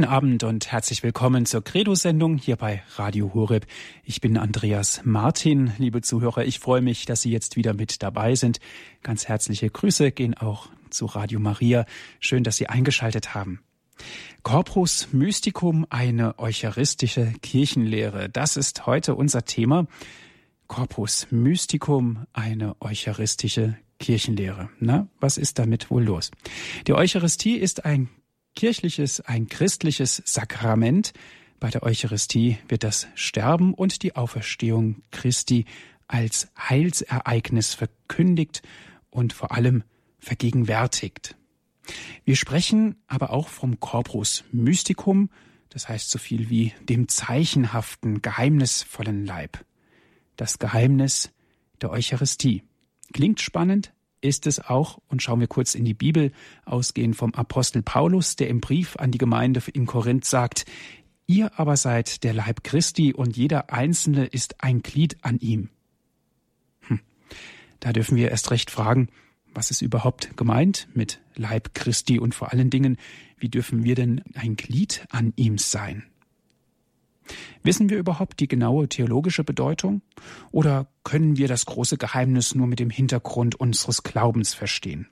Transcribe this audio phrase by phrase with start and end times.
[0.00, 3.66] Guten Abend und herzlich willkommen zur Credo-Sendung hier bei Radio Horeb.
[4.02, 5.74] Ich bin Andreas Martin.
[5.76, 8.60] Liebe Zuhörer, ich freue mich, dass Sie jetzt wieder mit dabei sind.
[9.02, 11.84] Ganz herzliche Grüße gehen auch zu Radio Maria.
[12.18, 13.60] Schön, dass Sie eingeschaltet haben.
[14.42, 18.30] Corpus Mysticum, eine eucharistische Kirchenlehre.
[18.30, 19.86] Das ist heute unser Thema.
[20.66, 24.70] Corpus Mysticum, eine eucharistische Kirchenlehre.
[24.78, 26.30] Na, was ist damit wohl los?
[26.86, 28.08] Die Eucharistie ist ein
[28.54, 31.12] kirchliches, ein christliches Sakrament.
[31.58, 35.66] Bei der Eucharistie wird das Sterben und die Auferstehung Christi
[36.08, 38.62] als Heilsereignis verkündigt
[39.10, 39.84] und vor allem
[40.18, 41.36] vergegenwärtigt.
[42.24, 45.30] Wir sprechen aber auch vom Corpus Mysticum,
[45.70, 49.64] das heißt so viel wie dem zeichenhaften, geheimnisvollen Leib.
[50.36, 51.30] Das Geheimnis
[51.80, 52.62] der Eucharistie.
[53.12, 56.32] Klingt spannend, ist es auch, und schauen wir kurz in die Bibel,
[56.64, 60.64] ausgehend vom Apostel Paulus, der im Brief an die Gemeinde in Korinth sagt,
[61.26, 65.68] Ihr aber seid der Leib Christi und jeder Einzelne ist ein Glied an ihm.
[66.80, 66.98] Hm.
[67.78, 69.10] Da dürfen wir erst recht fragen,
[69.54, 72.96] was ist überhaupt gemeint mit Leib Christi und vor allen Dingen,
[73.38, 76.09] wie dürfen wir denn ein Glied an ihm sein?
[77.62, 80.02] Wissen wir überhaupt die genaue theologische Bedeutung?
[80.50, 85.08] Oder können wir das große Geheimnis nur mit dem Hintergrund unseres Glaubens verstehen?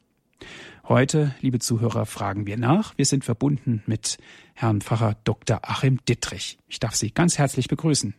[0.88, 2.97] Heute, liebe Zuhörer, fragen wir nach.
[2.97, 4.16] Wir sind verbunden mit
[4.55, 5.60] Herrn Pfarrer Dr.
[5.62, 6.58] Achim Dittrich.
[6.66, 8.14] Ich darf Sie ganz herzlich begrüßen.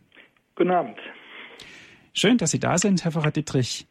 [0.54, 0.96] Guten Abend.
[2.12, 3.88] Schön, dass Sie da sind, Herr Pfarrer Dittrich.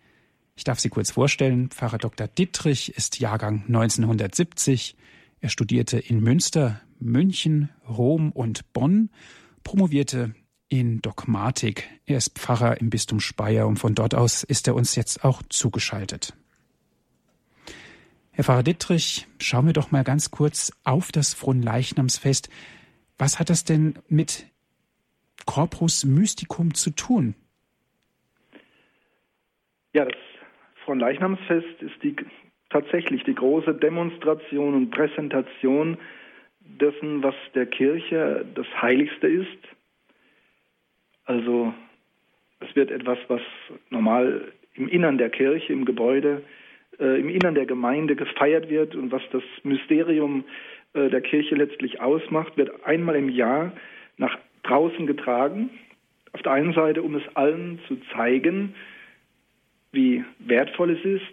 [0.56, 1.70] Ich darf Sie kurz vorstellen.
[1.70, 2.28] Pfarrer Dr.
[2.28, 4.96] Dittrich ist Jahrgang 1970.
[5.42, 9.10] Er studierte in Münster, München, Rom und Bonn
[9.64, 10.34] promovierte
[10.70, 11.90] in Dogmatik.
[12.06, 15.42] Er ist Pfarrer im Bistum Speyer und von dort aus ist er uns jetzt auch
[15.50, 16.34] zugeschaltet.
[18.32, 22.50] Herr Pfarrer Dittrich, schauen wir doch mal ganz kurz auf das Fronleichnamsfest.
[23.18, 24.46] Was hat das denn mit
[25.46, 27.36] Corpus Mysticum zu tun?
[29.94, 30.16] Ja, das
[30.86, 32.16] Fronleichnamsfest ist die,
[32.70, 35.98] tatsächlich die große Demonstration und Präsentation
[36.80, 39.58] dessen, was der Kirche das Heiligste ist.
[41.26, 41.74] Also
[42.60, 43.42] es wird etwas, was
[43.90, 46.44] normal im Innern der Kirche, im Gebäude,
[47.00, 50.44] äh, im Innern der Gemeinde gefeiert wird und was das Mysterium
[50.94, 53.74] äh, der Kirche letztlich ausmacht, wird einmal im Jahr
[54.18, 55.70] nach draußen getragen.
[56.34, 58.76] Auf der einen Seite, um es allen zu zeigen,
[59.92, 61.24] wie wertvoll es ist,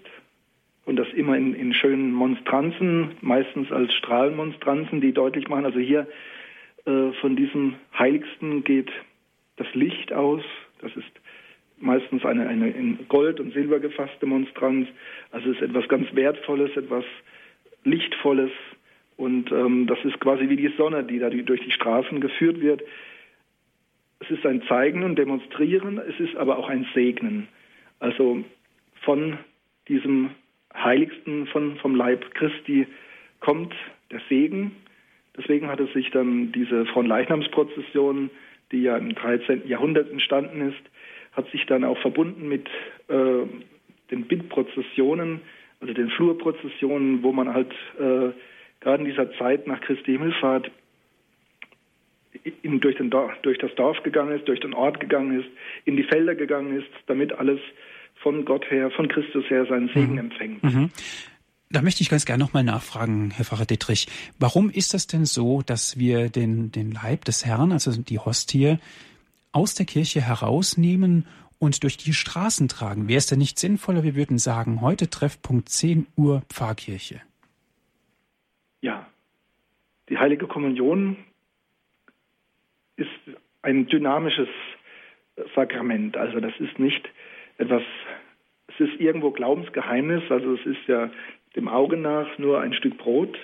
[0.87, 6.07] und das immer in, in schönen Monstranzen, meistens als Strahlenmonstranzen, die deutlich machen, also hier
[6.87, 8.91] äh, von diesem Heiligsten geht
[9.57, 10.43] das Licht aus.
[10.81, 11.11] Das ist
[11.79, 14.89] meistens eine, eine in Gold und Silber gefasste Monstranz.
[15.33, 17.05] Also es ist etwas ganz Wertvolles, etwas
[17.85, 18.53] Lichtvolles.
[19.17, 22.83] Und ähm, das ist quasi wie die Sonne, die da durch die Straßen geführt wird.
[24.21, 27.49] Es ist ein Zeigen und Demonstrieren, es ist aber auch ein Segnen.
[27.99, 28.45] Also
[29.03, 29.39] von
[29.89, 30.31] diesem
[30.83, 32.87] Heiligsten von, vom Leib Christi
[33.41, 33.75] kommt
[34.11, 34.73] der Segen.
[35.37, 38.31] Deswegen hat es sich dann diese Fronleichnamsprozession,
[38.73, 39.67] die ja im 13.
[39.67, 40.91] Jahrhundert entstanden ist,
[41.33, 42.69] hat sich dann auch verbunden mit
[43.09, 43.47] äh,
[44.11, 45.41] den Bittprozessionen,
[45.81, 48.33] also den Flurprozessionen, wo man halt äh,
[48.81, 50.71] gerade in dieser Zeit nach Christi Himmelfahrt
[52.63, 53.11] in, durch, den,
[53.43, 55.49] durch das Dorf gegangen ist, durch den Ort gegangen ist,
[55.85, 57.61] in die Felder gegangen ist, damit alles
[58.27, 60.19] von Gott her, von Christus her seinen Segen mhm.
[60.19, 60.65] empfängt.
[60.65, 60.91] Mhm.
[61.71, 64.09] Da möchte ich ganz gerne nochmal nachfragen, Herr Pfarrer Dietrich.
[64.41, 68.79] Warum ist das denn so, dass wir den, den Leib des Herrn, also die Hostie,
[69.53, 71.29] aus der Kirche herausnehmen
[71.61, 73.07] und durch die Straßen tragen?
[73.07, 77.21] Wäre es denn nicht sinnvoller, wir würden sagen, heute Treffpunkt 10 Uhr Pfarrkirche?
[78.81, 79.07] Ja,
[80.09, 81.17] die heilige Kommunion
[82.97, 83.09] ist
[83.63, 84.49] ein dynamisches
[85.55, 86.17] Sakrament.
[86.17, 87.09] Also das ist nicht
[87.59, 87.83] etwas,
[88.69, 91.11] es ist irgendwo Glaubensgeheimnis, also es ist ja
[91.55, 93.37] dem Auge nach nur ein Stück Brot,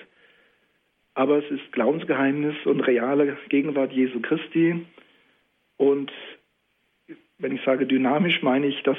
[1.15, 4.85] aber es ist Glaubensgeheimnis und reale Gegenwart Jesu Christi.
[5.77, 6.11] Und
[7.37, 8.97] wenn ich sage dynamisch, meine ich, dass,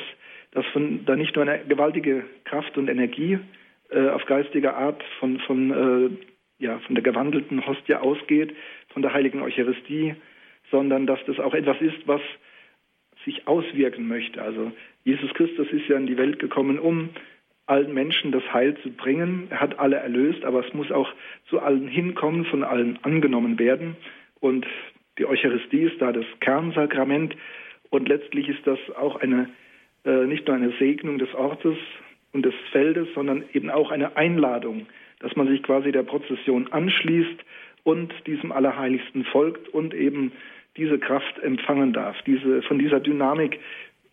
[0.52, 3.38] dass von, da nicht nur eine gewaltige Kraft und Energie
[3.90, 8.54] äh, auf geistige Art von, von, äh, ja, von der gewandelten Hostie ausgeht,
[8.88, 10.14] von der heiligen Eucharistie,
[10.70, 12.20] sondern dass das auch etwas ist, was
[13.24, 14.42] sich auswirken möchte.
[14.42, 14.72] Also
[15.04, 17.10] Jesus Christus ist ja in die Welt gekommen, um
[17.66, 19.46] allen Menschen das Heil zu bringen.
[19.50, 21.10] Er hat alle erlöst, aber es muss auch
[21.48, 23.96] zu allen hinkommen, von allen angenommen werden.
[24.40, 24.66] Und
[25.18, 27.36] die Eucharistie ist da das Kernsakrament.
[27.90, 29.48] Und letztlich ist das auch eine,
[30.04, 31.76] äh, nicht nur eine Segnung des Ortes
[32.32, 34.86] und des Feldes, sondern eben auch eine Einladung,
[35.20, 37.44] dass man sich quasi der Prozession anschließt
[37.84, 40.32] und diesem Allerheiligsten folgt und eben
[40.76, 43.60] diese Kraft empfangen darf, diese, von dieser Dynamik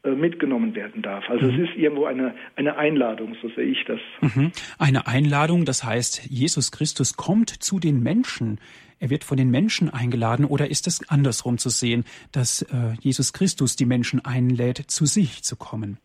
[0.03, 1.29] mitgenommen werden darf.
[1.29, 1.63] Also mhm.
[1.63, 3.99] es ist irgendwo eine, eine Einladung, so sehe ich das.
[4.21, 4.51] Mhm.
[4.79, 8.59] Eine Einladung, das heißt, Jesus Christus kommt zu den Menschen.
[8.99, 13.33] Er wird von den Menschen eingeladen oder ist es andersrum zu sehen, dass äh, Jesus
[13.33, 15.97] Christus die Menschen einlädt, zu sich zu kommen?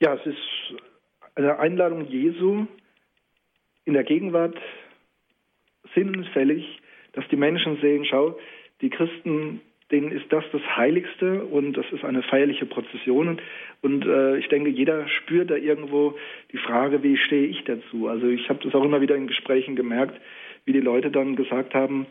[0.00, 0.80] Ja, es ist
[1.34, 2.66] eine Einladung Jesu
[3.84, 4.56] in der Gegenwart
[5.94, 6.80] sinnfällig,
[7.12, 8.38] dass die Menschen sehen, schau,
[8.80, 9.60] die Christen,
[9.90, 13.40] denen ist das das Heiligste und das ist eine feierliche Prozession.
[13.82, 16.16] Und äh, ich denke, jeder spürt da irgendwo
[16.52, 18.08] die Frage, wie stehe ich dazu?
[18.08, 20.20] Also ich habe das auch immer wieder in Gesprächen gemerkt,
[20.64, 22.06] wie die Leute dann gesagt haben,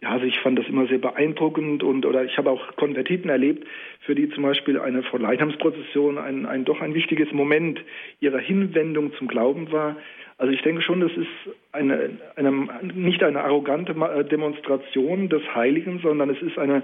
[0.00, 3.66] ja, also ich fand das immer sehr beeindruckend und oder ich habe auch Konvertiten erlebt,
[4.00, 7.80] für die zum Beispiel eine Vorleithamsprozession ein, ein doch ein wichtiges Moment
[8.20, 9.96] ihrer Hinwendung zum Glauben war.
[10.36, 12.50] Also ich denke schon, das ist eine, eine,
[12.94, 16.82] nicht eine arrogante äh, Demonstration des Heiligen, sondern es ist eine,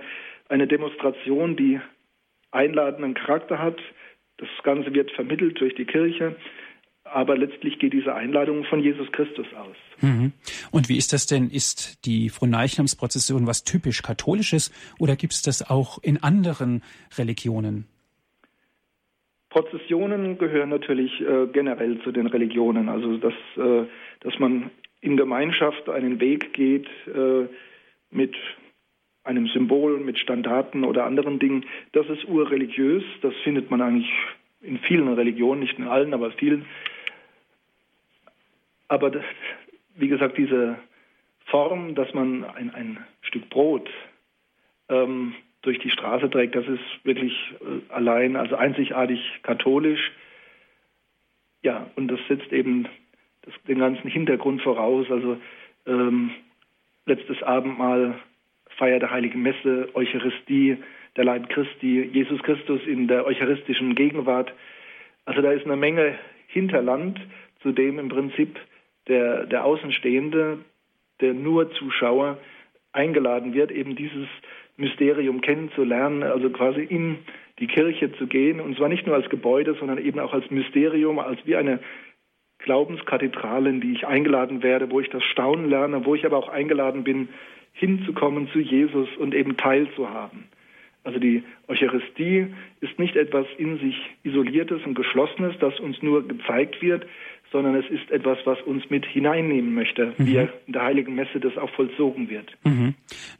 [0.50, 1.80] eine Demonstration, die
[2.50, 3.78] einladenden Charakter hat.
[4.38, 6.36] Das Ganze wird vermittelt durch die Kirche,
[7.04, 9.76] aber letztlich geht diese Einladung von Jesus Christus aus.
[10.00, 10.32] Mhm.
[10.70, 11.50] Und wie ist das denn?
[11.50, 16.82] Ist die Fronleichnamsprozession was typisch Katholisches oder gibt es das auch in anderen
[17.16, 17.86] Religionen?
[19.50, 22.88] Prozessionen gehören natürlich äh, generell zu den Religionen.
[22.88, 23.84] Also dass, äh,
[24.20, 24.70] dass man
[25.00, 27.48] in Gemeinschaft einen Weg geht äh,
[28.10, 28.34] mit
[29.24, 33.04] einem Symbol, mit Standarten oder anderen Dingen, das ist urreligiös.
[33.22, 34.10] Das findet man eigentlich
[34.62, 36.66] in vielen Religionen, nicht in allen, aber vielen.
[38.88, 39.24] Aber das,
[39.96, 40.76] wie gesagt, diese
[41.46, 43.88] Form, dass man ein, ein Stück Brot
[44.88, 50.12] ähm, durch die Straße trägt, das ist wirklich äh, allein, also einzigartig katholisch.
[51.62, 52.88] Ja, und das setzt eben
[53.42, 55.06] das, den ganzen Hintergrund voraus.
[55.10, 55.38] Also
[55.86, 56.30] ähm,
[57.06, 58.18] letztes Abendmahl,
[58.80, 60.78] Feier der Heiligen Messe, Eucharistie,
[61.16, 64.52] der Leib Christi, Jesus Christus in der eucharistischen Gegenwart.
[65.26, 67.20] Also da ist eine Menge Hinterland,
[67.60, 68.58] zu dem im Prinzip
[69.06, 70.60] der, der Außenstehende,
[71.20, 72.38] der nur Zuschauer
[72.92, 74.26] eingeladen wird, eben dieses
[74.78, 77.18] Mysterium kennenzulernen, also quasi in
[77.58, 81.18] die Kirche zu gehen, und zwar nicht nur als Gebäude, sondern eben auch als Mysterium,
[81.18, 81.80] als wie eine
[82.60, 86.48] Glaubenskathedrale, in die ich eingeladen werde, wo ich das Staunen lerne, wo ich aber auch
[86.48, 87.28] eingeladen bin,
[87.72, 90.44] hinzukommen zu Jesus und eben teilzuhaben.
[91.02, 92.46] Also die Eucharistie
[92.80, 97.06] ist nicht etwas in sich Isoliertes und Geschlossenes, das uns nur gezeigt wird,
[97.52, 100.26] sondern es ist etwas, was uns mit hineinnehmen möchte, mhm.
[100.26, 102.56] wie in der Heiligen Messe das auch vollzogen wird.
[102.64, 102.94] Mhm.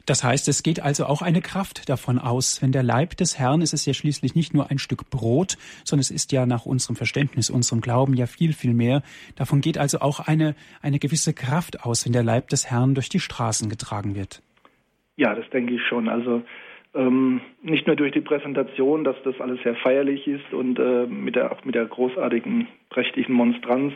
[0.05, 2.61] Das heißt, es geht also auch eine Kraft davon aus.
[2.61, 6.01] Wenn der Leib des Herrn ist es ja schließlich nicht nur ein Stück Brot, sondern
[6.01, 9.01] es ist ja nach unserem Verständnis, unserem Glauben ja viel, viel mehr.
[9.35, 13.09] Davon geht also auch eine, eine gewisse Kraft aus, wenn der Leib des Herrn durch
[13.09, 14.41] die Straßen getragen wird.
[15.15, 16.09] Ja, das denke ich schon.
[16.09, 16.43] Also
[16.93, 21.35] ähm, nicht nur durch die Präsentation, dass das alles sehr feierlich ist und äh, mit
[21.35, 23.93] der, mit der großartigen, prächtigen Monstranz.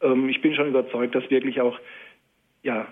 [0.00, 1.78] Ähm, ich bin schon überzeugt, dass wirklich auch,
[2.62, 2.86] ja,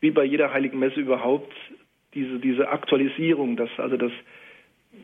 [0.00, 1.52] wie bei jeder Heiligen Messe überhaupt,
[2.14, 4.12] diese, diese Aktualisierung, dass also das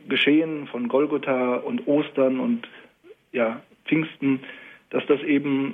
[0.07, 2.67] Geschehen von Golgotha und Ostern und
[3.31, 4.41] ja, Pfingsten,
[4.89, 5.73] dass das eben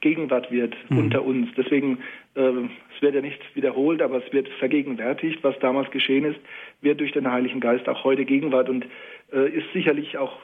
[0.00, 0.98] Gegenwart wird mhm.
[0.98, 1.48] unter uns.
[1.56, 1.98] Deswegen,
[2.34, 6.40] äh, es wird ja nicht wiederholt, aber es wird vergegenwärtigt, was damals geschehen ist,
[6.80, 8.86] wird durch den Heiligen Geist auch heute Gegenwart und
[9.32, 10.38] äh, ist sicherlich auch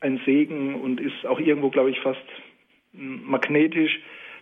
[0.00, 2.20] ein Segen und ist auch irgendwo, glaube ich, fast
[2.92, 3.98] magnetisch.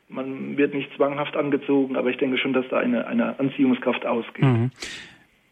[0.08, 4.44] Man wird nicht zwanghaft angezogen, aber ich denke schon, dass da eine, eine Anziehungskraft ausgeht.
[4.44, 4.70] Mhm.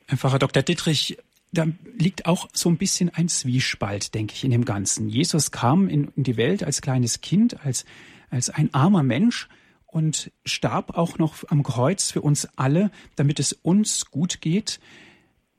[0.09, 0.63] Pfarrer Dr.
[0.63, 1.17] Dittrich,
[1.53, 1.67] da
[1.97, 5.09] liegt auch so ein bisschen ein Zwiespalt, denke ich, in dem Ganzen.
[5.09, 7.85] Jesus kam in, in die Welt als kleines Kind, als
[8.31, 9.49] als ein armer Mensch
[9.87, 14.81] und starb auch noch am Kreuz für uns alle, damit es uns gut geht.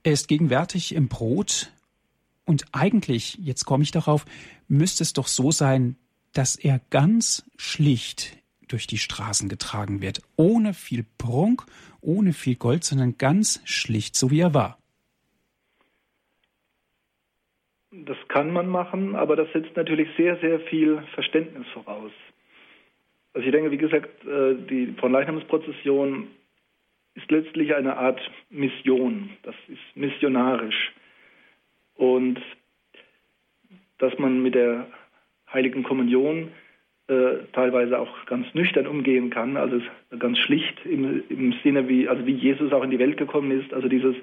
[0.04, 1.72] Er ist gegenwärtig im Brot
[2.46, 4.26] und eigentlich, jetzt komme ich darauf,
[4.68, 5.98] müsste es doch so sein,
[6.34, 8.38] dass er ganz schlicht
[8.68, 11.66] durch die Straßen getragen wird, ohne viel Prunk,
[12.00, 14.78] ohne viel Gold, sondern ganz schlicht, so wie er war.
[17.92, 22.12] Das kann man machen, aber das setzt natürlich sehr, sehr viel Verständnis voraus.
[23.34, 26.28] Also ich denke, wie gesagt, äh, die von Leichnamsprozession
[27.16, 28.20] ist letztlich eine Art
[28.50, 29.30] Mission.
[29.44, 30.92] Das ist missionarisch.
[31.96, 32.42] Und
[33.98, 34.88] dass man mit der
[35.52, 36.52] Heiligen Kommunion
[37.08, 39.82] äh, teilweise auch ganz nüchtern umgehen kann, also
[40.18, 43.74] ganz schlicht im, im, Sinne, wie, also wie Jesus auch in die Welt gekommen ist,
[43.74, 44.16] also dieses,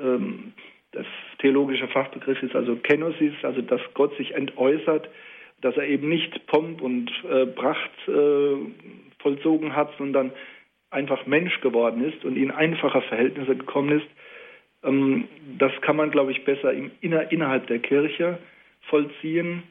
[0.00, 0.52] ähm,
[0.92, 1.06] das
[1.38, 5.08] theologische Fachbegriff ist also Kenosis, also dass Gott sich entäußert
[5.60, 8.56] dass er eben nicht Pomp und äh, Pracht äh,
[9.18, 10.32] vollzogen hat, sondern
[10.90, 14.06] einfach Mensch geworden ist und in einfache Verhältnisse gekommen ist,
[14.84, 18.38] ähm, das kann man, glaube ich, besser im, inner, innerhalb der Kirche
[18.82, 19.64] vollziehen.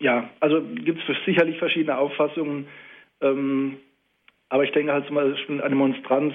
[0.00, 2.68] Ja, also gibt es sicherlich verschiedene Auffassungen.
[3.20, 3.78] Ähm,
[4.48, 6.34] aber ich denke halt zum Beispiel, eine Monstranz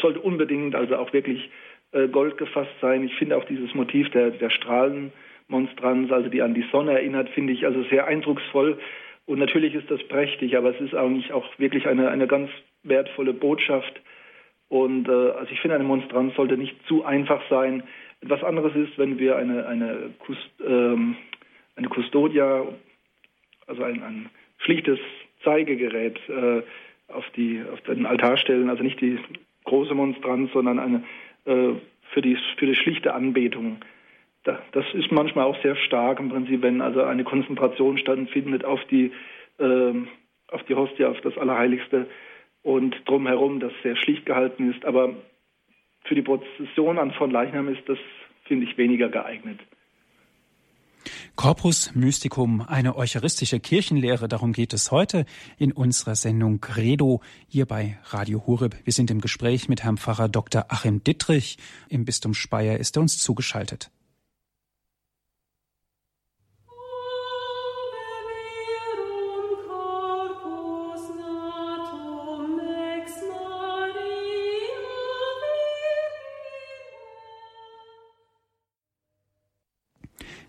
[0.00, 1.50] sollte unbedingt also auch wirklich
[1.92, 3.04] äh, Gold gefasst sein.
[3.04, 4.50] Ich finde auch dieses Motiv der, der
[5.48, 8.78] Strahlenmonstranz, also die an die Sonne erinnert, finde ich also sehr eindrucksvoll.
[9.26, 12.50] Und natürlich ist das prächtig, aber es ist eigentlich auch wirklich eine, eine ganz
[12.82, 14.00] wertvolle Botschaft.
[14.68, 17.82] Und äh, also ich finde, eine Monstranz sollte nicht zu einfach sein.
[18.20, 21.16] Etwas anderes ist, wenn wir eine, eine, Kust, ähm,
[21.76, 22.66] eine Custodia,
[23.66, 24.98] also ein, ein schlichtes
[25.42, 26.62] Zeigegerät äh,
[27.08, 29.18] auf, die, auf den Altar stellen, also nicht die
[29.64, 31.04] große Monstranz, sondern eine
[31.46, 31.74] äh,
[32.12, 33.78] für, die, für die schlichte Anbetung.
[34.44, 38.80] Da, das ist manchmal auch sehr stark im Prinzip, wenn also eine Konzentration stattfindet auf
[38.90, 39.10] die,
[39.58, 39.94] äh,
[40.48, 42.06] auf die Hostie, auf das Allerheiligste
[42.62, 44.84] und drumherum, das sehr schlicht gehalten ist.
[44.84, 45.14] Aber
[46.04, 47.98] für die Prozession an von Leichnam ist das,
[48.44, 49.60] finde ich, weniger geeignet.
[51.36, 55.24] Corpus Mysticum, eine eucharistische Kirchenlehre, darum geht es heute
[55.58, 58.76] in unserer Sendung Credo hier bei Radio Horeb.
[58.84, 60.66] Wir sind im Gespräch mit Herrn Pfarrer Dr.
[60.68, 61.58] Achim Dittrich.
[61.88, 63.90] Im Bistum Speyer ist er uns zugeschaltet.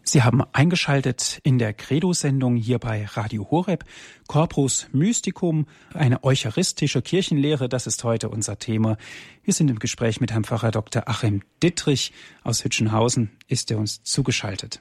[0.07, 3.85] Sie haben eingeschaltet in der Credo-Sendung hier bei Radio Horeb.
[4.27, 8.97] Corpus Mysticum, eine eucharistische Kirchenlehre, das ist heute unser Thema.
[9.43, 11.09] Wir sind im Gespräch mit Herrn Pfarrer Dr.
[11.09, 14.79] Achim Dittrich aus Hütchenhausen, ist er uns zugeschaltet.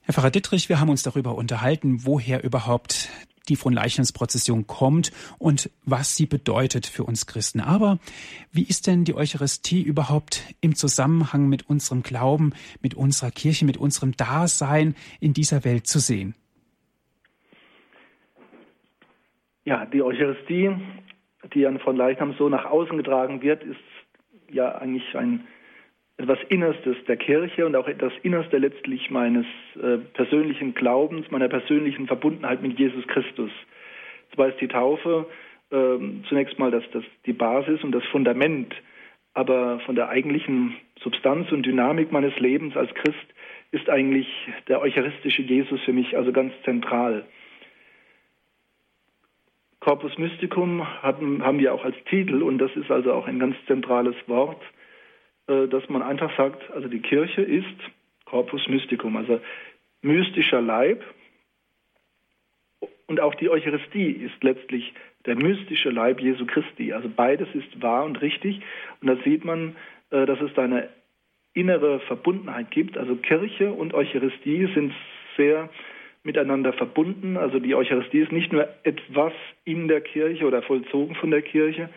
[0.00, 3.08] Herr Pfarrer Dittrich, wir haben uns darüber unterhalten, woher überhaupt
[3.48, 7.60] die Fronleichnamsprozession kommt und was sie bedeutet für uns Christen.
[7.60, 7.98] Aber
[8.52, 13.76] wie ist denn die Eucharistie überhaupt im Zusammenhang mit unserem Glauben, mit unserer Kirche, mit
[13.76, 16.34] unserem Dasein in dieser Welt zu sehen?
[19.64, 20.70] Ja, die Eucharistie,
[21.54, 23.78] die an von Leichnam so nach außen getragen wird, ist
[24.50, 25.46] ja eigentlich ein
[26.22, 29.46] etwas Innerstes der Kirche und auch etwas Innerste letztlich meines
[29.82, 33.50] äh, persönlichen Glaubens, meiner persönlichen Verbundenheit mit Jesus Christus.
[34.34, 35.26] Zwar ist die Taufe
[35.70, 35.98] äh,
[36.28, 38.74] zunächst mal das, das, die Basis und das Fundament,
[39.34, 43.16] aber von der eigentlichen Substanz und Dynamik meines Lebens als Christ
[43.72, 44.28] ist eigentlich
[44.68, 47.24] der eucharistische Jesus für mich also ganz zentral.
[49.80, 53.56] Corpus Mysticum hatten, haben wir auch als Titel und das ist also auch ein ganz
[53.66, 54.62] zentrales Wort.
[55.48, 57.66] Äh, dass man einfach sagt, also die Kirche ist
[58.24, 59.40] Corpus Mysticum, also
[60.02, 61.02] mystischer Leib.
[63.06, 64.94] Und auch die Eucharistie ist letztlich
[65.26, 66.92] der mystische Leib Jesu Christi.
[66.92, 68.60] Also beides ist wahr und richtig.
[69.00, 69.76] Und da sieht man,
[70.10, 70.88] äh, dass es da eine
[71.54, 72.96] innere Verbundenheit gibt.
[72.96, 74.94] Also Kirche und Eucharistie sind
[75.36, 75.68] sehr
[76.22, 77.36] miteinander verbunden.
[77.36, 79.32] Also die Eucharistie ist nicht nur etwas
[79.64, 81.90] in der Kirche oder vollzogen von der Kirche,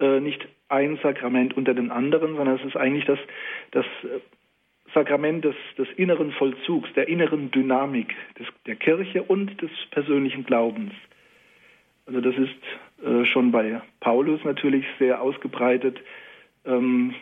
[0.00, 3.18] äh, nicht ein Sakrament unter den anderen, sondern es ist eigentlich das,
[3.70, 4.20] das äh,
[4.94, 10.92] Sakrament des, des inneren Vollzugs, der inneren Dynamik des, der Kirche und des persönlichen Glaubens.
[12.06, 15.98] Also das ist äh, schon bei Paulus natürlich sehr ausgebreitet.
[16.64, 17.14] Ähm,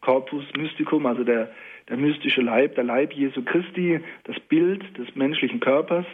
[0.00, 1.50] Corpus Mysticum, also der,
[1.88, 6.06] der mystische Leib, der Leib Jesu Christi, das Bild des menschlichen Körpers.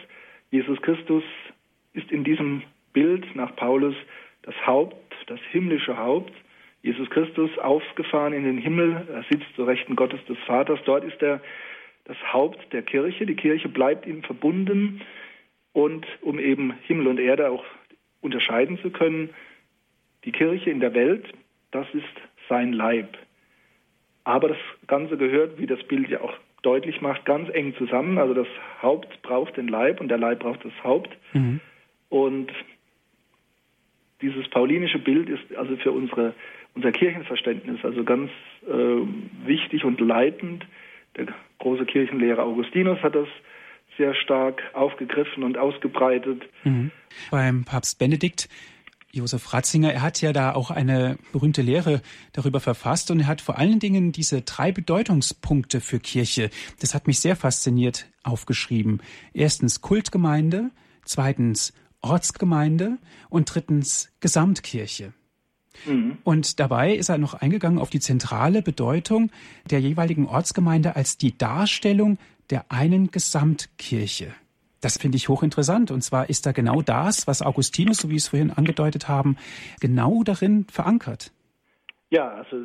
[0.51, 1.23] Jesus Christus
[1.93, 2.61] ist in diesem
[2.93, 3.95] Bild nach Paulus
[4.43, 6.33] das Haupt, das himmlische Haupt.
[6.87, 10.79] Jesus Christus aufgefahren in den Himmel, er sitzt zur Rechten Gottes des Vaters.
[10.85, 11.41] Dort ist er
[12.05, 13.25] das Haupt der Kirche.
[13.25, 15.01] Die Kirche bleibt ihm verbunden.
[15.73, 17.65] Und um eben Himmel und Erde auch
[18.21, 19.31] unterscheiden zu können,
[20.23, 21.25] die Kirche in der Welt,
[21.71, 22.05] das ist
[22.47, 23.17] sein Leib.
[24.23, 28.17] Aber das Ganze gehört, wie das Bild ja auch deutlich macht, ganz eng zusammen.
[28.17, 28.47] Also das
[28.81, 31.09] Haupt braucht den Leib und der Leib braucht das Haupt.
[31.33, 31.59] Mhm.
[32.07, 32.53] Und
[34.21, 36.33] dieses paulinische Bild ist also für unsere,
[36.77, 38.29] unser Kirchenverständnis also ganz
[38.67, 38.71] äh,
[39.45, 40.65] wichtig und leitend.
[41.15, 41.25] Der
[41.57, 43.27] große Kirchenlehrer Augustinus hat das
[43.97, 46.43] sehr stark aufgegriffen und ausgebreitet.
[46.63, 46.91] Mhm.
[47.31, 48.47] Beim Papst Benedikt
[49.11, 52.03] Josef Ratzinger, er hat ja da auch eine berühmte Lehre
[52.33, 57.07] darüber verfasst und er hat vor allen Dingen diese drei Bedeutungspunkte für Kirche, das hat
[57.07, 59.01] mich sehr fasziniert, aufgeschrieben.
[59.33, 60.69] Erstens Kultgemeinde,
[61.05, 65.13] zweitens Ortsgemeinde und drittens Gesamtkirche.
[65.85, 66.17] Mhm.
[66.23, 69.31] Und dabei ist er noch eingegangen auf die zentrale Bedeutung
[69.69, 72.17] der jeweiligen Ortsgemeinde als die Darstellung
[72.49, 74.33] der einen Gesamtkirche.
[74.81, 75.91] Das finde ich hochinteressant.
[75.91, 79.37] Und zwar ist da genau das, was Augustinus, so wie wir es vorhin angedeutet haben,
[79.81, 81.31] genau darin verankert.
[82.09, 82.57] Ja, also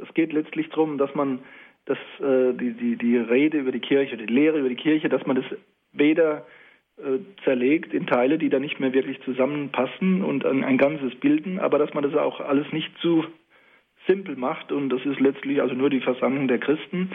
[0.00, 1.40] es geht letztlich darum, dass man
[1.86, 5.26] das, äh, die, die, die Rede über die Kirche, die Lehre über die Kirche, dass
[5.26, 5.44] man das
[5.92, 6.46] weder
[7.42, 11.78] zerlegt in Teile, die da nicht mehr wirklich zusammenpassen und ein, ein Ganzes bilden, aber
[11.78, 13.24] dass man das auch alles nicht zu
[14.06, 17.10] simpel macht und das ist letztlich also nur die Versammlung der Christen,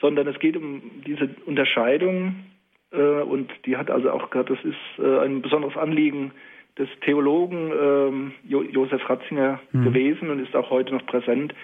[0.00, 2.46] sondern es geht um diese Unterscheidung
[2.92, 6.32] äh, und die hat also auch gerade, das ist äh, ein besonderes Anliegen
[6.78, 9.84] des Theologen ähm, jo Josef Ratzinger mhm.
[9.84, 11.54] gewesen und ist auch heute noch präsent.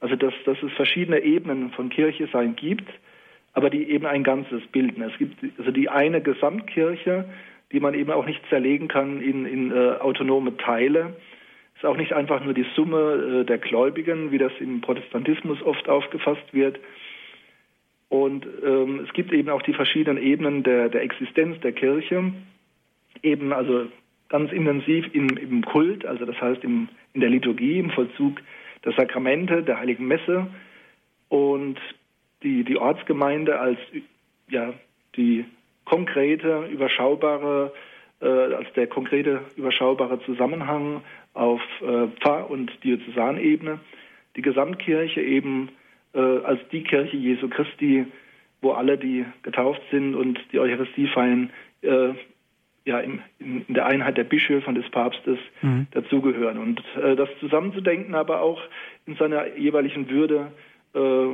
[0.00, 2.88] Also dass, dass es verschiedene Ebenen von Kirche sein gibt,
[3.52, 5.02] aber die eben ein Ganzes bilden.
[5.02, 7.26] Es gibt also die eine Gesamtkirche,
[7.70, 11.16] die man eben auch nicht zerlegen kann in, in äh, autonome Teile.
[11.74, 15.62] Es ist auch nicht einfach nur die Summe äh, der Gläubigen, wie das im Protestantismus
[15.62, 16.78] oft aufgefasst wird.
[18.08, 22.32] Und ähm, es gibt eben auch die verschiedenen Ebenen der, der Existenz der Kirche.
[23.22, 23.86] Eben also
[24.28, 28.40] ganz intensiv im, im Kult, also das heißt im, in der Liturgie, im Vollzug
[28.84, 30.46] der Sakramente, der Heiligen Messe
[31.28, 31.78] und
[32.42, 33.78] die, die Ortsgemeinde als
[34.48, 34.72] ja,
[35.16, 35.44] die
[35.84, 37.72] konkrete, überschaubare,
[38.20, 41.02] äh, als der konkrete, überschaubare Zusammenhang
[41.34, 43.80] auf äh, Pfarr- und Diözesanebene,
[44.36, 45.70] die Gesamtkirche eben
[46.14, 48.06] äh, als die Kirche Jesu Christi,
[48.60, 51.50] wo alle, die getauft sind und die Eucharistie feiern,
[51.82, 52.14] äh,
[52.84, 55.86] ja in, in, der Einheit der Bischöfe und des Papstes mhm.
[55.92, 56.58] dazugehören.
[56.58, 58.60] Und äh, das zusammenzudenken, aber auch
[59.06, 60.52] in seiner jeweiligen Würde
[60.94, 61.28] äh,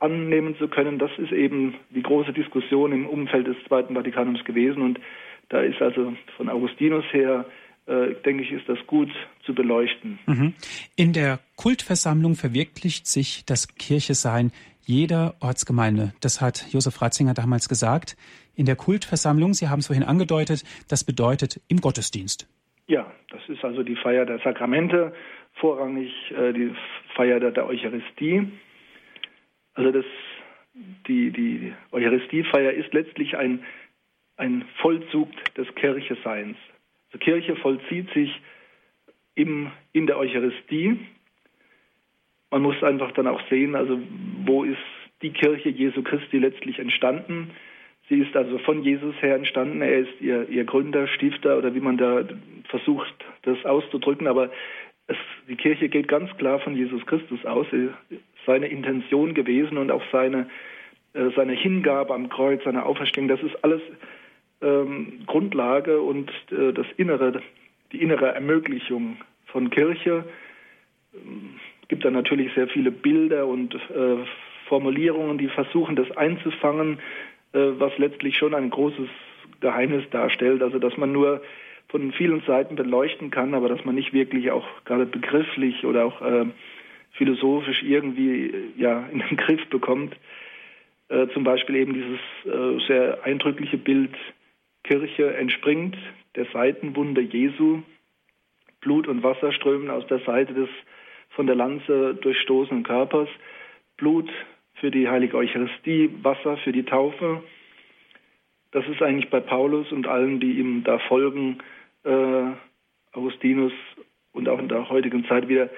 [0.00, 4.82] annehmen zu können, das ist eben die große Diskussion im Umfeld des Zweiten Vatikanums gewesen.
[4.82, 5.00] Und
[5.48, 7.44] da ist also von Augustinus her
[7.86, 9.10] äh, denke ich, ist das gut
[9.44, 10.18] zu beleuchten.
[10.26, 10.54] Mhm.
[10.96, 14.52] In der Kultversammlung verwirklicht sich das Kirchesein
[14.86, 16.12] jeder Ortsgemeinde.
[16.20, 18.16] Das hat Josef Ratzinger damals gesagt.
[18.54, 22.48] In der Kultversammlung, Sie haben es vorhin angedeutet, das bedeutet im Gottesdienst.
[22.86, 25.12] Ja, das ist also die Feier der Sakramente,
[25.54, 26.72] vorrangig äh, die
[27.14, 28.48] Feier der, der, Eucharistie.
[29.74, 30.04] Also das,
[31.06, 33.62] die, die Eucharistiefeier ist letztlich ein,
[34.36, 36.56] ein Vollzug des Kircheseins.
[37.08, 38.40] Also Kirche vollzieht sich
[39.34, 40.98] im, in der Eucharistie
[42.54, 43.98] man muss einfach dann auch sehen, also
[44.44, 44.78] wo ist
[45.22, 47.50] die Kirche Jesu Christi letztlich entstanden.
[48.08, 49.82] Sie ist also von Jesus her entstanden.
[49.82, 52.24] Er ist ihr, ihr Gründer, Stifter oder wie man da
[52.68, 54.28] versucht, das auszudrücken.
[54.28, 54.52] Aber
[55.08, 55.16] es,
[55.48, 57.66] die Kirche geht ganz klar von Jesus Christus aus.
[58.46, 60.48] Seine Intention gewesen und auch seine,
[61.12, 63.80] äh, seine Hingabe am Kreuz, seine Auferstehung, das ist alles
[64.62, 67.42] ähm, Grundlage und äh, das Innere,
[67.92, 70.24] die innere Ermöglichung von Kirche
[71.88, 74.16] gibt da natürlich sehr viele Bilder und äh,
[74.66, 76.98] Formulierungen, die versuchen, das einzufangen,
[77.52, 79.08] äh, was letztlich schon ein großes
[79.60, 80.62] Geheimnis darstellt.
[80.62, 81.42] Also dass man nur
[81.88, 86.22] von vielen Seiten beleuchten kann, aber dass man nicht wirklich auch gerade begrifflich oder auch
[86.22, 86.46] äh,
[87.14, 90.16] philosophisch irgendwie ja in den Griff bekommt.
[91.08, 94.14] Äh, zum Beispiel eben dieses äh, sehr eindrückliche Bild
[94.84, 95.96] Kirche entspringt
[96.36, 97.82] der Seitenwunde Jesu.
[98.80, 100.68] Blut und Wasser strömen aus der Seite des
[101.30, 103.28] von der Lanze durchstoßenen Körpers,
[103.96, 104.30] Blut
[104.74, 107.42] für die heilige Eucharistie, Wasser für die Taufe.
[108.70, 111.58] Das ist eigentlich bei Paulus und allen, die ihm da folgen,
[112.04, 112.52] äh,
[113.12, 113.72] Augustinus
[114.32, 115.70] und auch in der heutigen Zeit wieder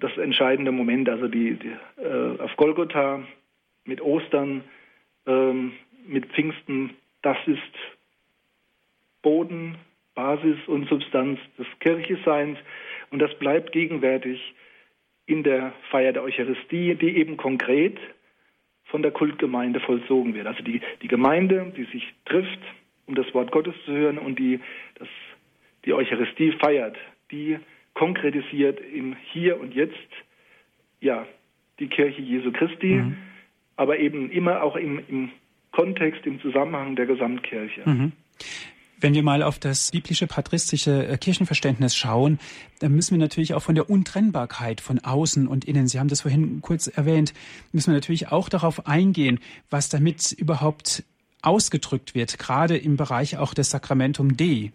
[0.00, 1.08] das entscheidende Moment.
[1.08, 3.22] Also die, die äh, auf Golgotha
[3.84, 4.62] mit Ostern,
[5.26, 5.72] ähm,
[6.06, 6.90] mit Pfingsten,
[7.22, 7.60] das ist
[9.22, 9.76] Boden,
[10.14, 12.58] Basis und Substanz des Kircheseins
[13.10, 14.54] und das bleibt gegenwärtig
[15.26, 17.98] in der Feier der Eucharistie, die eben konkret
[18.84, 20.46] von der Kultgemeinde vollzogen wird.
[20.46, 22.60] Also die, die Gemeinde, die sich trifft,
[23.06, 24.60] um das Wort Gottes zu hören und die
[24.98, 25.08] das,
[25.84, 26.96] die Eucharistie feiert,
[27.30, 27.58] die
[27.98, 29.94] konkretisiert im Hier und Jetzt
[31.00, 31.26] ja
[31.80, 33.16] die Kirche Jesu Christi, mhm.
[33.76, 35.30] aber eben immer auch im, im
[35.72, 37.82] Kontext, im Zusammenhang der Gesamtkirche.
[37.84, 38.12] Mhm.
[39.00, 42.38] Wenn wir mal auf das biblische patristische äh, Kirchenverständnis schauen,
[42.80, 46.22] dann müssen wir natürlich auch von der Untrennbarkeit von außen und innen, Sie haben das
[46.22, 47.34] vorhin kurz erwähnt,
[47.72, 51.04] müssen wir natürlich auch darauf eingehen, was damit überhaupt
[51.42, 54.72] ausgedrückt wird, gerade im Bereich auch des Sakramentum Dei.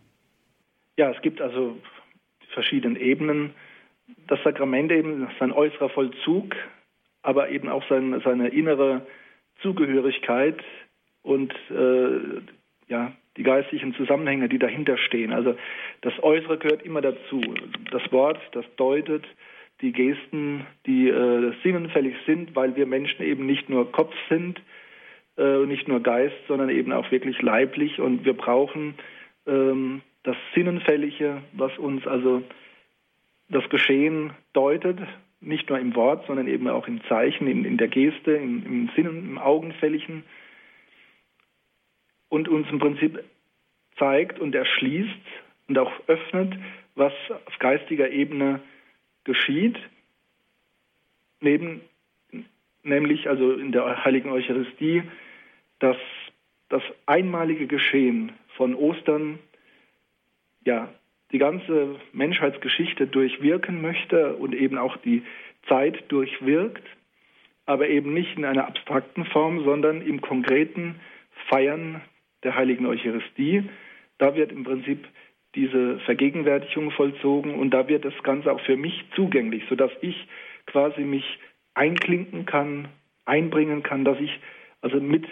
[0.98, 1.78] Ja, es gibt also
[2.54, 3.52] verschiedene Ebenen.
[4.28, 6.56] Das Sakrament eben, sein äußerer Vollzug,
[7.22, 9.06] aber eben auch sein, seine innere
[9.62, 10.62] Zugehörigkeit
[11.22, 12.42] und äh,
[12.88, 15.32] ja, die geistlichen Zusammenhänge, die dahinter stehen.
[15.32, 15.56] Also
[16.02, 17.42] das Äußere gehört immer dazu.
[17.92, 19.24] Das Wort, das deutet,
[19.82, 24.62] die Gesten, die äh, sinnenfällig sind, weil wir Menschen eben nicht nur Kopf sind,
[25.38, 28.00] äh, nicht nur Geist, sondern eben auch wirklich leiblich.
[28.00, 28.96] Und wir brauchen
[29.48, 32.44] ähm, das Sinnenfällige, was uns also
[33.50, 34.98] das Geschehen deutet,
[35.42, 38.90] nicht nur im Wort, sondern eben auch im Zeichen, in, in der Geste, im, im
[38.96, 40.24] Sinnen, im Augenfälligen
[42.30, 43.24] und uns im Prinzip
[43.98, 45.22] zeigt und erschließt
[45.68, 46.58] und auch öffnet,
[46.96, 47.14] was
[47.46, 48.62] auf geistiger Ebene
[49.24, 49.78] geschieht,
[51.42, 51.82] neben,
[52.84, 55.04] nämlich also in der heiligen Eucharistie,
[55.80, 55.98] dass
[56.70, 59.40] das einmalige Geschehen von Ostern
[60.66, 60.90] ja
[61.32, 65.24] die ganze Menschheitsgeschichte durchwirken möchte und eben auch die
[65.68, 66.84] Zeit durchwirkt,
[67.66, 70.96] aber eben nicht in einer abstrakten Form, sondern im konkreten
[71.50, 72.02] Feiern
[72.44, 73.64] der heiligen Eucharistie.
[74.18, 75.08] Da wird im Prinzip
[75.56, 80.28] diese Vergegenwärtigung vollzogen und da wird das Ganze auch für mich zugänglich, sodass ich
[80.66, 81.40] quasi mich
[81.74, 82.90] einklinken kann,
[83.26, 84.40] einbringen kann, dass ich
[84.82, 85.26] also mit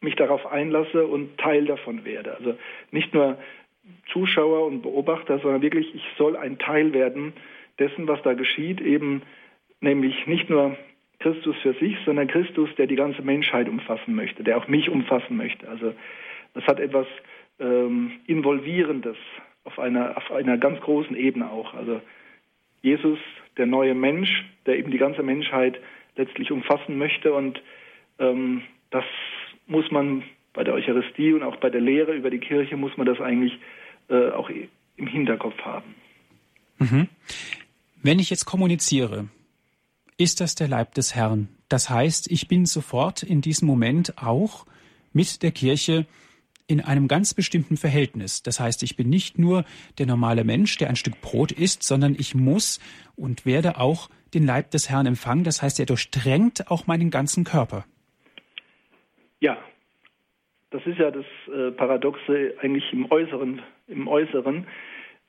[0.00, 2.36] mich darauf einlasse und Teil davon werde.
[2.36, 2.56] Also
[2.90, 3.38] nicht nur
[4.12, 7.32] Zuschauer und Beobachter, sondern wirklich, ich soll ein Teil werden
[7.78, 9.22] dessen, was da geschieht, eben
[9.80, 10.76] nämlich nicht nur
[11.20, 15.36] Christus für sich, sondern Christus, der die ganze Menschheit umfassen möchte, der auch mich umfassen
[15.36, 15.68] möchte.
[15.68, 15.94] Also
[16.54, 17.06] das hat etwas
[17.58, 19.16] ähm, Involvierendes
[19.64, 21.74] auf einer, auf einer ganz großen Ebene auch.
[21.74, 22.00] Also
[22.82, 23.18] Jesus,
[23.56, 25.78] der neue Mensch, der eben die ganze Menschheit
[26.16, 27.62] letztlich umfassen möchte und
[28.18, 29.04] ähm, das
[29.66, 30.22] muss man
[30.52, 33.58] bei der Eucharistie und auch bei der Lehre über die Kirche muss man das eigentlich
[34.10, 35.94] äh, auch im Hinterkopf haben.
[36.78, 37.08] Mhm.
[38.02, 39.28] Wenn ich jetzt kommuniziere,
[40.16, 41.48] ist das der Leib des Herrn.
[41.68, 44.66] Das heißt, ich bin sofort in diesem Moment auch
[45.12, 46.06] mit der Kirche
[46.66, 48.42] in einem ganz bestimmten Verhältnis.
[48.42, 49.64] Das heißt, ich bin nicht nur
[49.98, 52.80] der normale Mensch, der ein Stück Brot isst, sondern ich muss
[53.16, 55.42] und werde auch den Leib des Herrn empfangen.
[55.44, 57.84] Das heißt, er durchdrängt auch meinen ganzen Körper.
[59.40, 59.58] Ja,
[60.70, 63.62] das ist ja das äh, Paradoxe eigentlich im Äußeren.
[63.90, 64.66] Im Äußeren.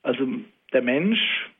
[0.02, 0.26] Also
[0.72, 1.50] der Mensch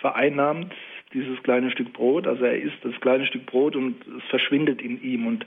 [0.00, 0.72] vereinnahmt
[1.12, 5.02] dieses kleine Stück Brot, also er isst das kleine Stück Brot und es verschwindet in
[5.02, 5.26] ihm.
[5.26, 5.44] Und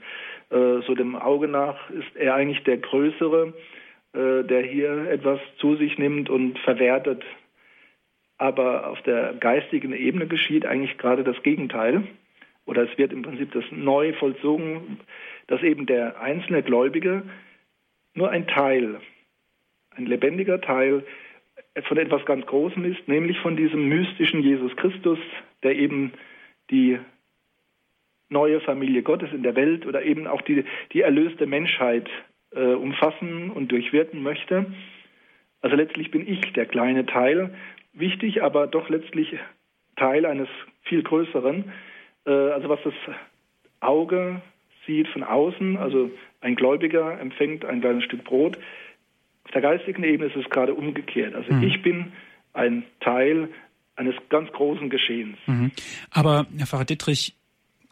[0.50, 3.54] äh, so dem Auge nach ist er eigentlich der Größere,
[4.12, 7.22] äh, der hier etwas zu sich nimmt und verwertet.
[8.38, 12.02] Aber auf der geistigen Ebene geschieht eigentlich gerade das Gegenteil.
[12.66, 15.00] Oder es wird im Prinzip das neu vollzogen,
[15.46, 17.22] dass eben der einzelne Gläubige
[18.14, 19.00] nur ein Teil,
[19.96, 21.04] ein lebendiger Teil
[21.86, 25.18] von etwas ganz Großem ist, nämlich von diesem mystischen Jesus Christus,
[25.62, 26.12] der eben
[26.70, 26.98] die
[28.28, 32.08] neue Familie Gottes in der Welt oder eben auch die, die erlöste Menschheit
[32.54, 34.66] äh, umfassen und durchwirken möchte.
[35.60, 37.54] Also letztlich bin ich der kleine Teil,
[37.92, 39.36] wichtig, aber doch letztlich
[39.96, 40.48] Teil eines
[40.82, 41.72] viel größeren.
[42.26, 42.94] Äh, also was das
[43.80, 44.40] Auge
[44.86, 48.58] sieht von außen, also ein Gläubiger empfängt ein kleines Stück Brot.
[49.44, 51.34] Auf der geistigen Ebene ist es gerade umgekehrt.
[51.34, 51.62] Also mhm.
[51.62, 52.12] ich bin
[52.52, 53.48] ein Teil
[53.96, 55.36] eines ganz großen Geschehens.
[55.46, 55.70] Mhm.
[56.10, 57.34] Aber Herr Pfarrer Dittrich,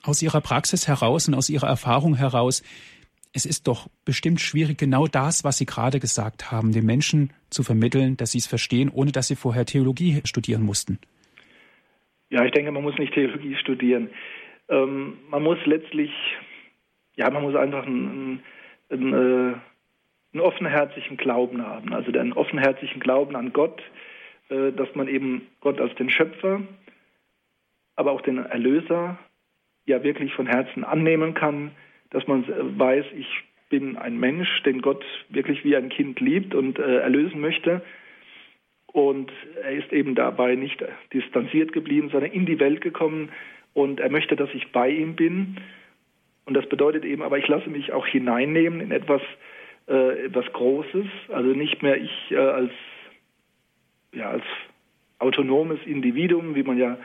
[0.02, 2.62] aus Ihrer Praxis heraus und aus Ihrer Erfahrung heraus,
[3.32, 7.62] es ist doch bestimmt schwierig, genau das, was Sie gerade gesagt haben, den Menschen zu
[7.62, 10.98] vermitteln, dass sie es verstehen, ohne dass sie vorher Theologie studieren mussten.
[12.30, 14.08] Ja, ich denke, man muss nicht Theologie studieren.
[14.68, 16.10] Ähm, man muss letztlich
[17.20, 18.42] ja, man muss einfach einen,
[18.88, 19.54] einen, äh,
[20.32, 23.82] einen offenherzigen Glauben haben, also einen offenherzigen Glauben an Gott,
[24.48, 26.62] äh, dass man eben Gott als den Schöpfer,
[27.96, 29.18] aber auch den Erlöser
[29.86, 31.72] ja wirklich von Herzen annehmen kann,
[32.10, 32.44] dass man
[32.78, 33.28] weiß, ich
[33.68, 37.82] bin ein Mensch, den Gott wirklich wie ein Kind liebt und äh, erlösen möchte.
[38.86, 39.30] Und
[39.62, 43.30] er ist eben dabei nicht distanziert geblieben, sondern in die Welt gekommen
[43.72, 45.56] und er möchte, dass ich bei ihm bin.
[46.44, 49.22] Und das bedeutet eben, aber ich lasse mich auch hineinnehmen in etwas,
[49.90, 52.72] äh, etwas Großes, also nicht mehr ich äh, als,
[54.12, 54.44] ja, als
[55.18, 56.96] autonomes Individuum, wie man ja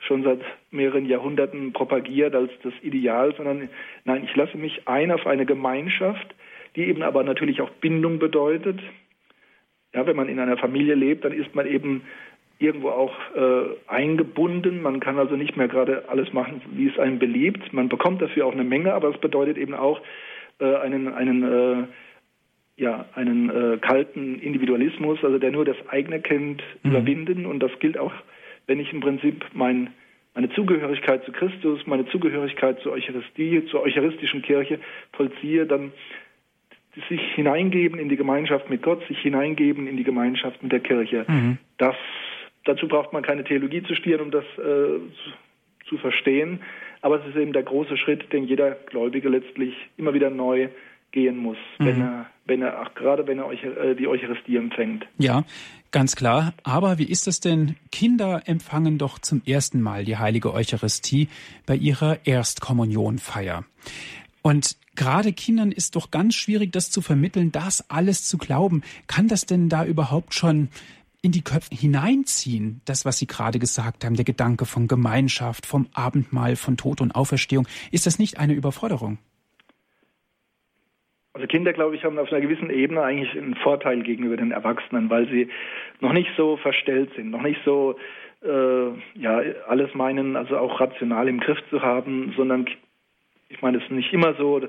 [0.00, 3.68] schon seit mehreren Jahrhunderten propagiert als das Ideal, sondern
[4.04, 6.34] nein, ich lasse mich ein auf eine Gemeinschaft,
[6.76, 8.78] die eben aber natürlich auch Bindung bedeutet.
[9.94, 12.02] Ja, wenn man in einer Familie lebt, dann ist man eben
[12.58, 14.82] irgendwo auch äh, eingebunden.
[14.82, 17.72] Man kann also nicht mehr gerade alles machen, wie es einem beliebt.
[17.72, 20.00] Man bekommt dafür auch eine Menge, aber es bedeutet eben auch
[20.60, 21.84] äh, einen, einen, äh,
[22.76, 26.90] ja, einen äh, kalten Individualismus, also der nur das eigene kennt, mhm.
[26.90, 27.46] überwinden.
[27.46, 28.12] Und das gilt auch,
[28.66, 29.90] wenn ich im Prinzip mein,
[30.34, 34.80] meine Zugehörigkeit zu Christus, meine Zugehörigkeit zur Eucharistie, zur eucharistischen Kirche
[35.12, 35.92] vollziehe, dann
[37.08, 41.24] sich hineingeben in die Gemeinschaft mit Gott, sich hineingeben in die Gemeinschaft mit der Kirche.
[41.28, 41.58] Mhm.
[41.78, 41.96] Das
[42.64, 45.00] dazu braucht man keine Theologie zu studieren, um das äh,
[45.88, 46.60] zu verstehen.
[47.02, 50.68] Aber es ist eben der große Schritt, den jeder Gläubige letztlich immer wieder neu
[51.14, 51.86] gehen muss, mhm.
[51.86, 55.06] wenn er, wenn er, ach, gerade wenn er euch, äh, die Eucharistie empfängt.
[55.16, 55.44] Ja,
[55.92, 56.52] ganz klar.
[56.64, 57.76] Aber wie ist es denn?
[57.90, 61.28] Kinder empfangen doch zum ersten Mal die heilige Eucharistie
[61.64, 63.64] bei ihrer Erstkommunionfeier.
[64.42, 68.82] Und gerade Kindern ist doch ganz schwierig, das zu vermitteln, das alles zu glauben.
[69.06, 70.68] Kann das denn da überhaupt schon
[71.22, 75.86] in die Köpfe hineinziehen, das, was Sie gerade gesagt haben, der Gedanke von Gemeinschaft, vom
[75.94, 79.16] Abendmahl, von Tod und Auferstehung, ist das nicht eine Überforderung?
[81.34, 85.10] Also Kinder, glaube ich, haben auf einer gewissen Ebene eigentlich einen Vorteil gegenüber den Erwachsenen,
[85.10, 85.48] weil sie
[86.00, 87.96] noch nicht so verstellt sind, noch nicht so
[88.44, 92.66] äh, ja alles meinen, also auch rational im Griff zu haben, sondern
[93.48, 94.60] ich meine, es ist nicht immer so,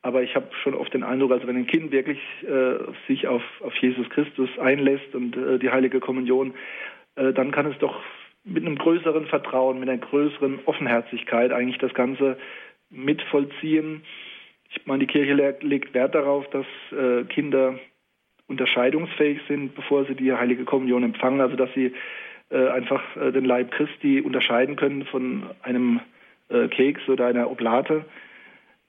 [0.00, 3.42] aber ich habe schon oft den Eindruck, also wenn ein Kind wirklich äh, sich auf,
[3.60, 6.54] auf Jesus Christus einlässt und äh, die heilige Kommunion,
[7.16, 8.00] äh, dann kann es doch
[8.44, 12.38] mit einem größeren Vertrauen, mit einer größeren Offenherzigkeit eigentlich das Ganze
[12.90, 14.02] mitvollziehen.
[14.76, 17.78] Ich meine, die Kirche legt Wert darauf, dass äh, Kinder
[18.46, 21.92] unterscheidungsfähig sind, bevor sie die heilige Kommunion empfangen, also dass sie
[22.50, 26.00] äh, einfach äh, den Leib Christi unterscheiden können von einem
[26.48, 28.04] Keks oder einer Oblate.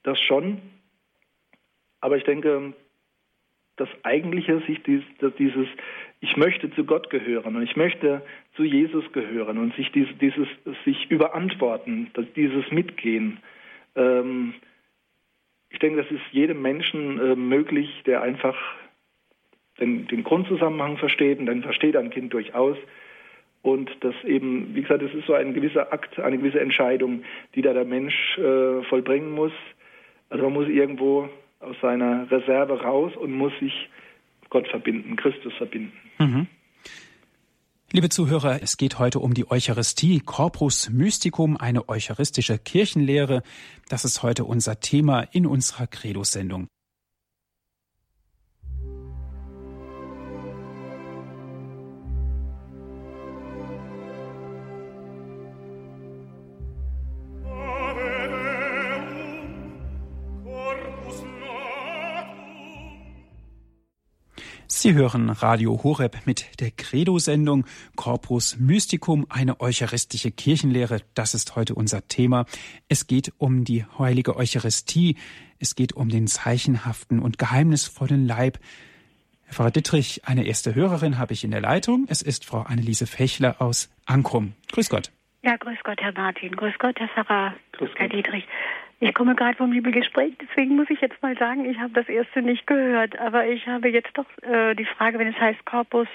[0.04, 0.62] Das schon.
[2.02, 2.73] Aber ich denke,
[3.78, 5.67] das Eigentliche sich dieses,
[6.19, 8.21] ich möchte zu Gott gehören und ich möchte
[8.56, 10.47] zu Jesus gehören und sich dieses, dieses
[10.86, 13.39] sich überantworten, dieses Mitgehen.
[13.95, 14.54] Ähm,
[15.78, 18.58] ich denke, das ist jedem Menschen äh, möglich, der einfach
[19.80, 22.78] den, den, Grundzusammenhang versteht und dann versteht ein Kind durchaus.
[23.62, 27.22] Und das eben, wie gesagt, es ist so ein gewisser Akt, eine gewisse Entscheidung,
[27.54, 29.52] die da der Mensch äh, vollbringen muss.
[30.32, 33.88] Also man muss irgendwo aus seiner Reserve raus und muss sich
[34.50, 35.94] Gott verbinden, Christus verbinden.
[36.18, 36.48] Mhm.
[37.93, 43.43] Liebe Zuhörer, es geht heute um die Eucharistie, Corpus Mysticum, eine eucharistische Kirchenlehre.
[43.88, 46.67] Das ist heute unser Thema in unserer Credo-Sendung.
[64.80, 71.00] Sie hören Radio Horeb mit der Credo-Sendung Corpus Mysticum, eine eucharistische Kirchenlehre.
[71.16, 72.46] Das ist heute unser Thema.
[72.88, 75.18] Es geht um die heilige Eucharistie.
[75.58, 78.60] Es geht um den zeichenhaften und geheimnisvollen Leib.
[79.46, 82.06] Herr Pfarrer Dittrich, eine erste Hörerin habe ich in der Leitung.
[82.08, 84.54] Es ist Frau Anneliese Fechler aus Ankrum.
[84.72, 85.12] Grüß Gott.
[85.42, 86.56] Ja, grüß Gott, Herr Martin.
[86.56, 88.46] Grüß Gott, Herr Pfarrer, grüß Herr Dietrich.
[88.99, 92.41] Ich komme gerade vom Bibelgespräch, deswegen muss ich jetzt mal sagen, ich habe das erste
[92.41, 96.07] nicht gehört, aber ich habe jetzt doch äh, die Frage, wenn es heißt Corpus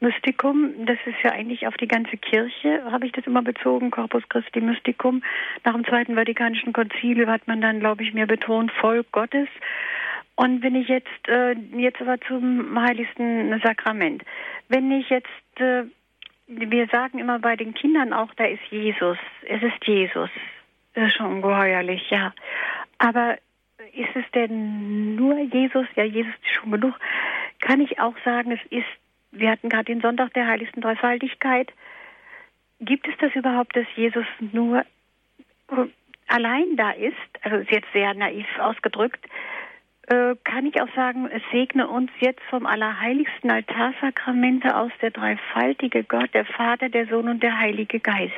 [0.00, 4.28] Mysticum, das ist ja eigentlich auf die ganze Kirche, habe ich das immer bezogen, Corpus
[4.28, 5.22] Christi Mysticum.
[5.62, 9.48] Nach dem Zweiten Vatikanischen Konzil hat man dann, glaube ich, mir betont, Volk Gottes.
[10.34, 14.24] Und wenn ich jetzt, äh, jetzt aber zum heiligsten Sakrament,
[14.68, 15.84] wenn ich jetzt, äh,
[16.48, 20.30] wir sagen immer bei den Kindern auch, da ist Jesus, es ist Jesus.
[20.94, 22.32] Das ist schon ungeheuerlich, ja.
[22.98, 23.36] Aber
[23.92, 25.86] ist es denn nur Jesus?
[25.96, 26.94] Ja, Jesus ist schon genug.
[27.60, 28.86] Kann ich auch sagen, es ist,
[29.32, 31.72] wir hatten gerade den Sonntag der heiligsten Dreifaltigkeit.
[32.80, 35.86] Gibt es das überhaupt, dass Jesus nur äh,
[36.28, 37.16] allein da ist?
[37.42, 39.24] Also ist jetzt sehr naiv ausgedrückt.
[40.08, 46.04] Äh, kann ich auch sagen, es segne uns jetzt vom allerheiligsten Altarsakramente aus der dreifaltige
[46.04, 48.34] Gott, der Vater, der Sohn und der Heilige Geist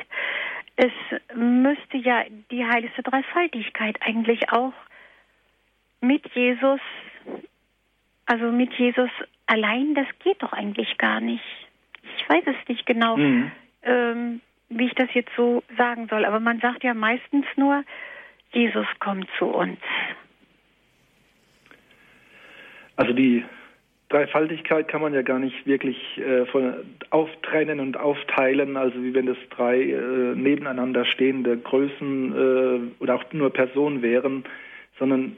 [0.77, 0.91] es
[1.35, 4.73] müsste ja die heiligste Dreifaltigkeit eigentlich auch
[6.01, 6.79] mit Jesus,
[8.27, 9.09] also mit Jesus
[9.47, 11.43] allein, das geht doch eigentlich gar nicht.
[12.17, 13.51] Ich weiß es nicht genau, mhm.
[13.81, 17.83] ähm, wie ich das jetzt so sagen soll, aber man sagt ja meistens nur,
[18.53, 19.79] Jesus kommt zu uns.
[22.95, 23.43] Also die
[24.09, 26.75] Dreifaltigkeit kann man ja gar nicht wirklich äh, von,
[27.09, 33.25] auftrennen und aufteilen, also wie wenn das drei äh, nebeneinander stehende Größen äh, oder auch
[33.33, 34.45] nur Personen wären,
[34.97, 35.35] sondern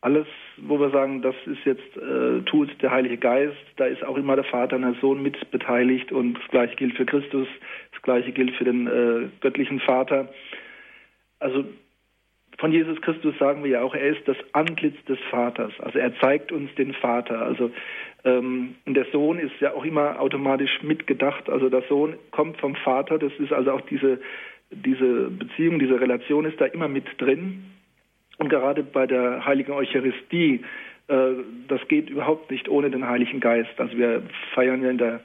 [0.00, 0.26] alles,
[0.58, 4.36] wo wir sagen, das ist jetzt äh, tut der Heilige Geist, da ist auch immer
[4.36, 7.48] der Vater und der Sohn mit beteiligt und das gleiche gilt für Christus,
[7.92, 10.28] das gleiche gilt für den äh, göttlichen Vater.
[11.40, 11.64] Also
[12.58, 15.72] von Jesus Christus sagen wir ja auch, er ist das Antlitz des Vaters.
[15.80, 17.40] Also er zeigt uns den Vater.
[17.40, 17.70] Also
[18.24, 21.48] ähm, der Sohn ist ja auch immer automatisch mitgedacht.
[21.48, 23.18] Also der Sohn kommt vom Vater.
[23.18, 24.18] Das ist also auch diese
[24.70, 27.64] diese Beziehung, diese Relation ist da immer mit drin.
[28.38, 30.60] Und gerade bei der heiligen Eucharistie,
[31.08, 31.30] äh,
[31.68, 33.78] das geht überhaupt nicht ohne den Heiligen Geist.
[33.78, 34.22] Also wir
[34.54, 35.20] feiern ja in der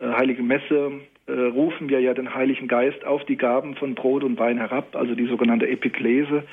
[0.00, 0.92] äh, Heiligen Messe
[1.32, 5.14] rufen wir ja den Heiligen Geist auf die Gaben von Brot und Wein herab, also
[5.14, 6.44] die sogenannte Epiklese.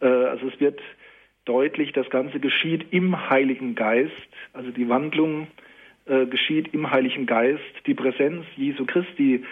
[0.00, 0.80] Äh, also es wird
[1.44, 4.12] deutlich, das Ganze geschieht im Heiligen Geist,
[4.52, 5.46] also die Wandlung
[6.06, 9.44] äh, geschieht im Heiligen Geist, die Präsenz Jesu Christi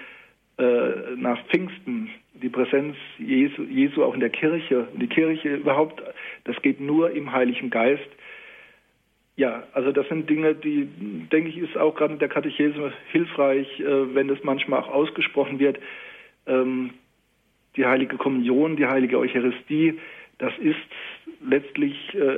[0.59, 0.63] äh,
[1.17, 6.03] nach Pfingsten, die Präsenz Jesu, Jesu auch in der Kirche, die Kirche überhaupt,
[6.45, 8.09] das geht nur im Heiligen Geist.
[9.37, 10.85] Ja, also das sind Dinge, die,
[11.33, 15.59] denke ich, ist auch gerade in der Katechese hilfreich, äh, wenn das manchmal auch ausgesprochen
[15.59, 15.79] wird.
[16.47, 16.91] Ähm,
[17.77, 19.99] die heilige Kommunion, die heilige Eucharistie,
[20.39, 20.77] das ist
[21.45, 22.37] letztlich, äh,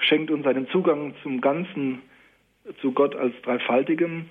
[0.00, 2.02] schenkt uns einen Zugang zum Ganzen,
[2.80, 4.26] zu Gott als Dreifaltigem.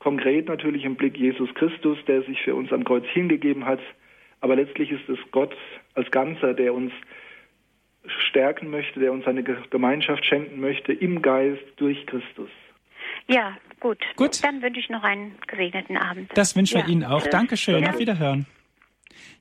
[0.00, 3.80] Konkret natürlich im Blick Jesus Christus, der sich für uns am Kreuz hingegeben hat.
[4.40, 5.56] Aber letztlich ist es Gott
[5.94, 6.92] als Ganzer, der uns
[8.28, 12.50] stärken möchte, der uns eine Gemeinschaft schenken möchte im Geist durch Christus.
[13.28, 13.98] Ja, gut.
[14.16, 14.42] Gut.
[14.42, 16.30] Dann wünsche ich noch einen gesegneten Abend.
[16.34, 17.26] Das wünschen wir Ihnen auch.
[17.26, 17.82] Dankeschön.
[17.82, 17.90] Ja.
[17.90, 18.46] Auf Wiederhören.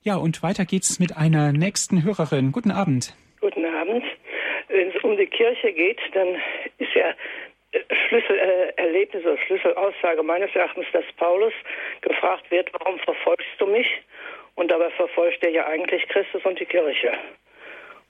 [0.03, 2.51] Ja, und weiter geht's mit einer nächsten Hörerin.
[2.51, 3.15] Guten Abend.
[3.39, 4.03] Guten Abend.
[4.67, 6.35] Wenn es um die Kirche geht, dann
[6.77, 7.13] ist ja
[7.71, 11.53] äh, Schlüsselerlebnis oder Schlüsselaussage meines Erachtens, dass Paulus
[12.01, 13.87] gefragt wird, warum verfolgst du mich?
[14.55, 17.13] Und dabei verfolgt er ja eigentlich Christus und die Kirche.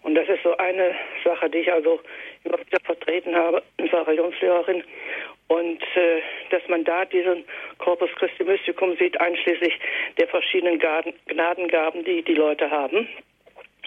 [0.03, 1.99] Und das ist so eine Sache, die ich also
[2.43, 4.83] immer wieder vertreten habe als Religionslehrerin.
[5.47, 7.43] Und äh, dass man da diesen
[7.77, 9.77] Corpus Christi Mysticum sieht, einschließlich
[10.17, 13.07] der verschiedenen Gnadengaben, die die Leute haben.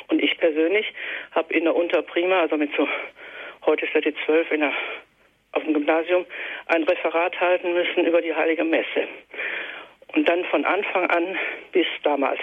[0.09, 0.87] Und ich persönlich
[1.33, 2.87] habe in der Unterprima, also mit so,
[3.64, 4.72] heute ist ja die zwölf in der,
[5.53, 6.27] auf dem Gymnasium,
[6.66, 9.09] ein Referat halten müssen über die Heilige Messe.
[10.14, 11.38] Und dann von Anfang an
[11.72, 12.40] bis damals.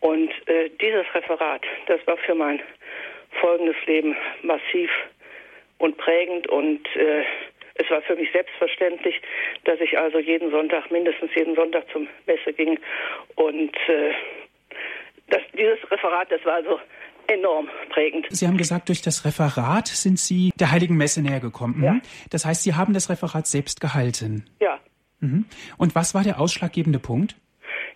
[0.00, 2.60] Und äh, dieses Referat, das war für mein
[3.40, 4.90] folgendes Leben massiv
[5.78, 7.24] und prägend und äh,
[7.78, 9.20] es war für mich selbstverständlich,
[9.64, 12.78] dass ich also jeden Sonntag, mindestens jeden Sonntag zum Messe ging.
[13.34, 14.12] Und äh,
[15.28, 16.80] das, dieses Referat, das war also
[17.28, 18.26] enorm prägend.
[18.30, 21.82] Sie haben gesagt, durch das Referat sind Sie der Heiligen Messe näher gekommen.
[21.82, 22.00] Ja.
[22.30, 24.46] Das heißt, Sie haben das Referat selbst gehalten.
[24.60, 24.80] Ja.
[25.20, 25.44] Mhm.
[25.76, 27.36] Und was war der ausschlaggebende Punkt?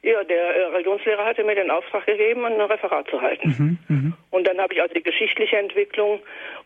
[0.02, 3.78] Ja, der äh, Religionslehrer hatte mir den Auftrag gegeben, ein Referat zu halten.
[3.88, 4.12] Mhm, mh.
[4.30, 6.20] Und dann habe ich also die geschichtliche Entwicklung,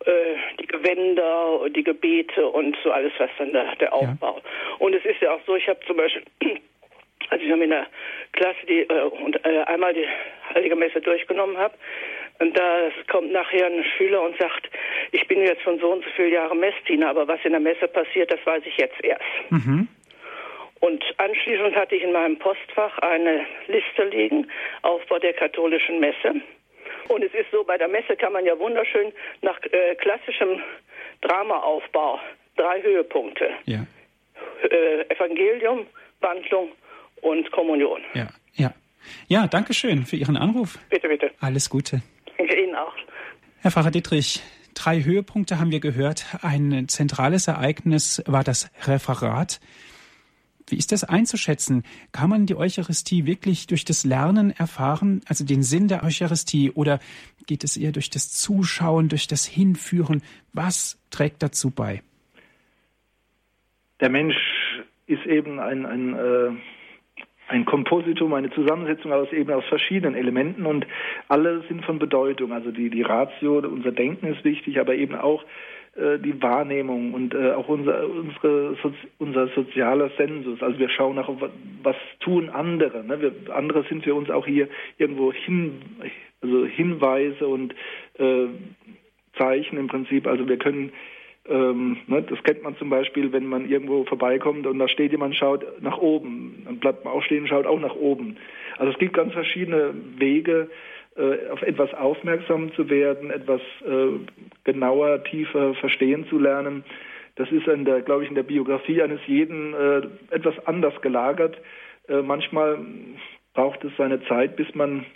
[0.04, 0.10] äh,
[0.60, 4.36] die Gewänder, die Gebete und so alles, was dann der, der Aufbau.
[4.36, 4.76] Ja.
[4.78, 6.22] Und es ist ja auch so, ich habe zum Beispiel,
[7.30, 7.86] als ich in der
[8.32, 10.06] Klasse die, äh, und äh, einmal die
[10.54, 11.74] Heilige Messe durchgenommen habe,
[12.40, 14.68] und da kommt nachher ein Schüler und sagt,
[15.12, 17.86] ich bin jetzt schon so und so viele Jahre Messdiener, aber was in der Messe
[17.86, 19.22] passiert, das weiß ich jetzt erst.
[19.50, 19.88] Mhm.
[20.84, 24.46] Und anschließend hatte ich in meinem Postfach eine Liste liegen,
[24.82, 26.42] Aufbau der katholischen Messe.
[27.08, 30.60] Und es ist so, bei der Messe kann man ja wunderschön nach äh, klassischem
[31.22, 32.20] Dramaaufbau
[32.56, 33.48] drei Höhepunkte.
[33.64, 33.86] Ja.
[34.62, 35.86] Äh, Evangelium,
[36.20, 36.68] Wandlung
[37.22, 38.02] und Kommunion.
[38.12, 38.74] Ja, ja.
[39.26, 40.78] Ja, danke schön für Ihren Anruf.
[40.90, 41.30] Bitte, bitte.
[41.40, 42.02] Alles Gute.
[42.36, 42.94] Danke Ihnen auch.
[43.62, 44.42] Herr Pfarrer Dietrich,
[44.74, 46.26] drei Höhepunkte haben wir gehört.
[46.42, 49.60] Ein zentrales Ereignis war das Referat.
[50.74, 51.84] Wie ist das einzuschätzen?
[52.10, 56.98] Kann man die Eucharistie wirklich durch das Lernen erfahren, also den Sinn der Eucharistie, oder
[57.46, 60.20] geht es eher durch das Zuschauen, durch das Hinführen?
[60.52, 62.02] Was trägt dazu bei?
[64.00, 64.34] Der Mensch
[65.06, 66.50] ist eben ein, ein, äh,
[67.46, 70.88] ein Kompositum, eine Zusammensetzung aus eben aus verschiedenen Elementen und
[71.28, 72.52] alle sind von Bedeutung.
[72.52, 75.44] Also die, die Ratio, unser Denken ist wichtig, aber eben auch
[75.96, 78.76] die Wahrnehmung und äh, auch unser, unsere,
[79.18, 80.61] unser sozialer Sensus.
[80.61, 81.30] Also wir schauen nach,
[81.83, 83.04] was tun andere.
[83.04, 83.20] Ne?
[83.20, 85.80] Wir, andere sind für uns auch hier irgendwo hin,
[86.40, 87.74] also Hinweise und
[88.18, 88.46] äh,
[89.38, 90.26] Zeichen im Prinzip.
[90.26, 90.92] Also wir können
[91.46, 95.37] ähm, ne, das kennt man zum Beispiel, wenn man irgendwo vorbeikommt und da steht jemand,
[95.37, 96.62] schaut nach oben.
[96.64, 98.37] Dann bleibt man auch stehen, schaut auch nach oben.
[98.78, 100.74] Also es gibt ganz verschiedene Wege, äh,
[101.53, 104.18] auf etwas aufmerksam zu werden, etwas äh,
[104.64, 106.85] genauer, tiefer verstehen zu lernen.
[107.37, 111.57] Das ist in der, glaube ich, in der Biografie eines jeden äh, etwas anders gelagert.
[112.09, 112.79] Äh, manchmal
[113.55, 115.07] braucht es seine Zeit, bis man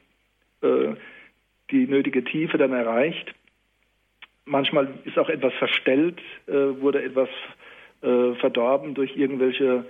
[0.63, 0.95] äh,
[1.71, 3.35] die nötige Tiefe dann erreicht.
[4.45, 7.29] Manchmal ist auch etwas verstellt, äh, wurde etwas
[8.03, 9.85] äh, verdorben durch irgendwelche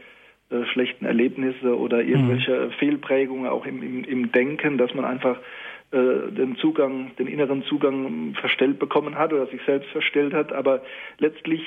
[0.51, 2.71] äh, schlechten Erlebnisse oder irgendwelche mhm.
[2.73, 8.35] Fehlprägungen auch im, im, im Denken, dass man einfach äh, den Zugang, den inneren Zugang
[8.35, 10.53] verstellt bekommen hat oder sich selbst verstellt hat.
[10.53, 10.83] Aber
[11.19, 11.63] letztlich,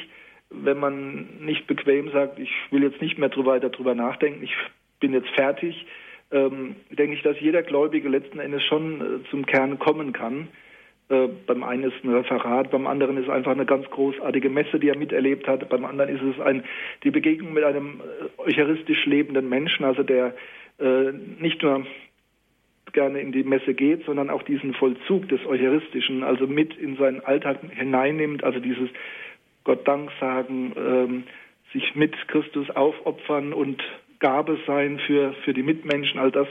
[0.52, 4.56] wenn man nicht bequem sagt, ich will jetzt nicht mehr weiter drüber nachdenken, ich
[5.00, 5.88] bin jetzt fertig,
[6.32, 10.50] ähm, denke ich, dass jeder Gläubige letzten Endes schon äh, zum Kern kommen kann
[11.12, 14.88] Äh, beim einen ist ein Referat, beim anderen ist einfach eine ganz großartige Messe, die
[14.88, 15.68] er miterlebt hat.
[15.68, 16.64] Beim anderen ist es ein,
[17.04, 20.34] die Begegnung mit einem äh, eucharistisch lebenden Menschen, also der
[20.80, 21.86] äh, nicht nur
[22.94, 27.22] gerne in die Messe geht, sondern auch diesen Vollzug des Eucharistischen, also mit in seinen
[27.22, 28.90] Alltag hineinnimmt, also dieses
[29.64, 31.24] Gott Dank sagen, ähm,
[31.74, 33.82] sich mit Christus aufopfern und
[34.20, 36.48] Gabe sein für, für die Mitmenschen, all das.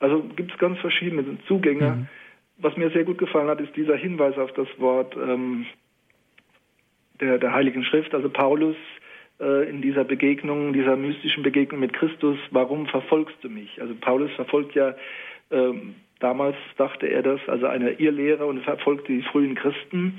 [0.00, 1.90] Also gibt es ganz verschiedene Zugänge.
[1.90, 2.08] Mhm
[2.58, 5.66] was mir sehr gut gefallen hat, ist dieser Hinweis auf das Wort ähm,
[7.20, 8.76] der, der Heiligen Schrift, also Paulus
[9.40, 13.80] äh, in dieser Begegnung, dieser mystischen Begegnung mit Christus, warum verfolgst du mich?
[13.80, 14.94] Also Paulus verfolgt ja,
[15.50, 20.18] ähm, damals dachte er das, also eine Irrlehre und verfolgte die frühen Christen.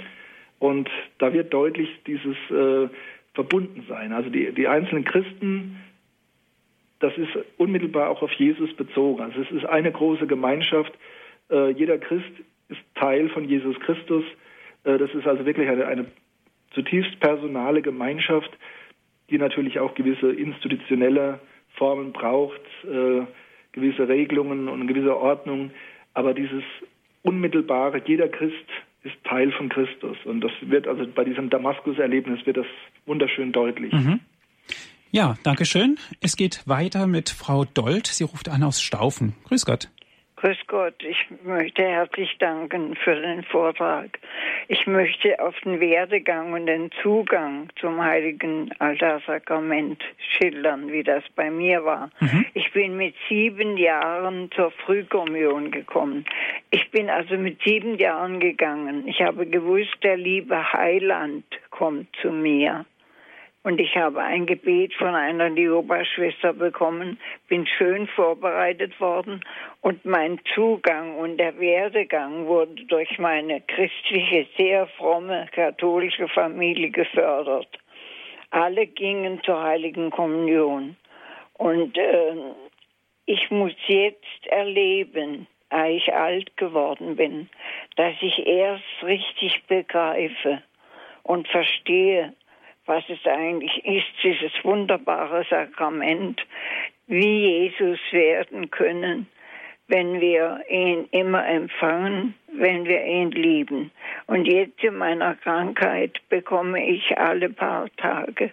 [0.59, 2.89] Und da wird deutlich dieses äh,
[3.34, 4.13] Verbundensein.
[4.13, 5.80] Also die, die einzelnen Christen,
[6.99, 9.21] das ist unmittelbar auch auf Jesus bezogen.
[9.21, 10.93] Also es ist eine große Gemeinschaft,
[11.49, 12.32] äh, jeder Christ
[12.69, 14.23] ist Teil von Jesus Christus.
[14.84, 16.05] Äh, das ist also wirklich eine, eine
[16.71, 18.51] zutiefst personale Gemeinschaft,
[19.30, 21.39] die natürlich auch gewisse institutionelle
[21.75, 23.21] Formen braucht, äh,
[23.78, 25.71] gewisse Regelungen und gewisse Ordnung.
[26.13, 26.63] Aber dieses
[27.23, 28.55] unmittelbare, jeder Christ
[29.03, 30.17] ist Teil von Christus.
[30.25, 32.65] Und das wird also bei diesem Damaskus-Erlebnis wird das
[33.05, 33.93] wunderschön deutlich.
[33.93, 34.19] Mhm.
[35.11, 35.97] Ja, danke schön.
[36.21, 38.07] Es geht weiter mit Frau Dold.
[38.07, 39.36] Sie ruft an aus Staufen.
[39.45, 39.89] Grüß Gott.
[40.38, 44.19] Grüß Gott, ich möchte herzlich danken für den Vortrag.
[44.67, 51.49] Ich möchte auf den Werdegang und den Zugang zum heiligen Altarsakrament schildern, wie das bei
[51.49, 52.11] mir war.
[52.19, 52.45] Mhm.
[52.53, 56.23] Ich bin mit sieben Jahren zur Frühkommunion gekommen.
[56.69, 59.07] Ich bin also mit sieben Jahren gegangen.
[59.07, 62.85] Ich habe gewusst, der liebe Heiland kommt zu mir.
[63.68, 69.43] Und ich habe ein Gebet von einer Jehova-Schwester bekommen, bin schön vorbereitet worden
[69.82, 77.68] und mein Zugang und der Werdegang wurde durch meine christliche, sehr fromme katholische Familie gefördert.
[78.51, 80.95] Alle gingen zur Heiligen Kommunion.
[81.55, 82.36] Und äh,
[83.26, 87.49] ich muss jetzt erleben, da ich alt geworden bin,
[87.97, 90.63] dass ich erst richtig begreife
[91.24, 92.34] und verstehe,
[92.88, 96.41] was es eigentlich ist, dieses wunderbare Sakrament,
[97.07, 99.27] wie Jesus werden können,
[99.88, 103.91] wenn wir ihn immer empfangen, wenn wir ihn lieben.
[104.25, 108.51] Und jetzt in meiner Krankheit bekomme ich alle paar Tage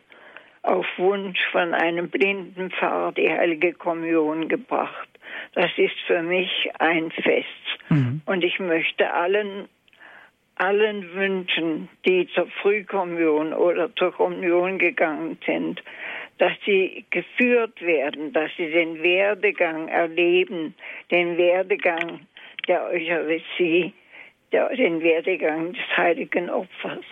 [0.62, 5.08] auf Wunsch von einem blinden Pfarrer die heilige Kommunion gebracht.
[5.54, 7.46] Das ist für mich ein Fest.
[7.90, 8.22] Mhm.
[8.24, 9.68] Und ich möchte allen
[10.56, 15.82] allen Wünschen, die zur Frühkommunion oder zur Kommunion gegangen sind,
[16.38, 20.74] dass sie geführt werden, dass sie den Werdegang erleben,
[21.10, 22.26] den Werdegang
[22.66, 23.92] der Eucharistie,
[24.52, 27.04] der, den Werdegang des heiligen Opfers.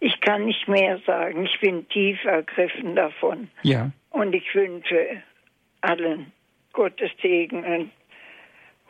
[0.00, 3.48] Ich kann nicht mehr sagen, ich bin tief ergriffen davon.
[3.62, 3.90] Ja.
[4.10, 5.22] Und ich wünsche
[5.80, 6.32] allen
[6.72, 7.90] Gottes Segen und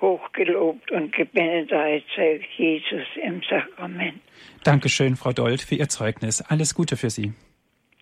[0.00, 4.20] hochgelobt und gebenedeit sei Jesus im Sakrament.
[4.64, 6.42] Dankeschön, Frau Dold, für Ihr Zeugnis.
[6.42, 7.32] Alles Gute für Sie.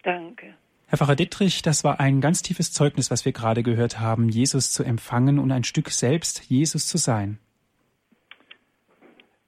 [0.03, 0.55] Danke.
[0.89, 4.71] Herr Pfarrer Dittrich, das war ein ganz tiefes Zeugnis, was wir gerade gehört haben, Jesus
[4.71, 7.39] zu empfangen und ein Stück selbst Jesus zu sein.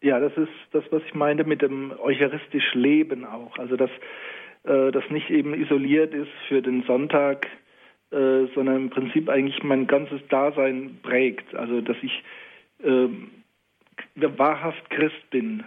[0.01, 3.59] Ja, das ist das, was ich meinte mit dem eucharistisch Leben auch.
[3.59, 3.91] Also, dass
[4.65, 7.47] äh, das nicht eben isoliert ist für den Sonntag,
[8.15, 11.55] äh, sondern im Prinzip eigentlich mein ganzes Dasein prägt.
[11.55, 12.23] Also, dass ich
[12.85, 13.09] äh,
[14.15, 15.65] wahrhaft Christ bin.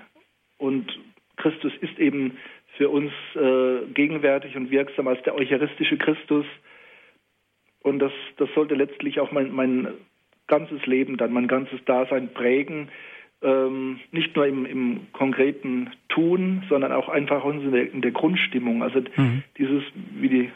[0.57, 0.97] Und
[1.35, 2.37] Christus ist eben
[2.77, 6.45] für uns äh, gegenwärtig und wirksam als der eucharistische Christus.
[7.83, 9.89] Und das, das sollte letztlich auch mein, mein
[10.47, 12.89] ganzes Leben, dann mein ganzes Dasein prägen.
[13.41, 18.83] Ähm, nicht nur im, im, konkreten Tun, sondern auch einfach in der, in der Grundstimmung.
[18.83, 19.43] Also mhm.
[19.57, 19.83] dieses,
[20.15, 20.51] wie die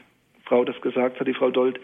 [0.46, 1.80] Frau das gesagt hat, die Frau Dold,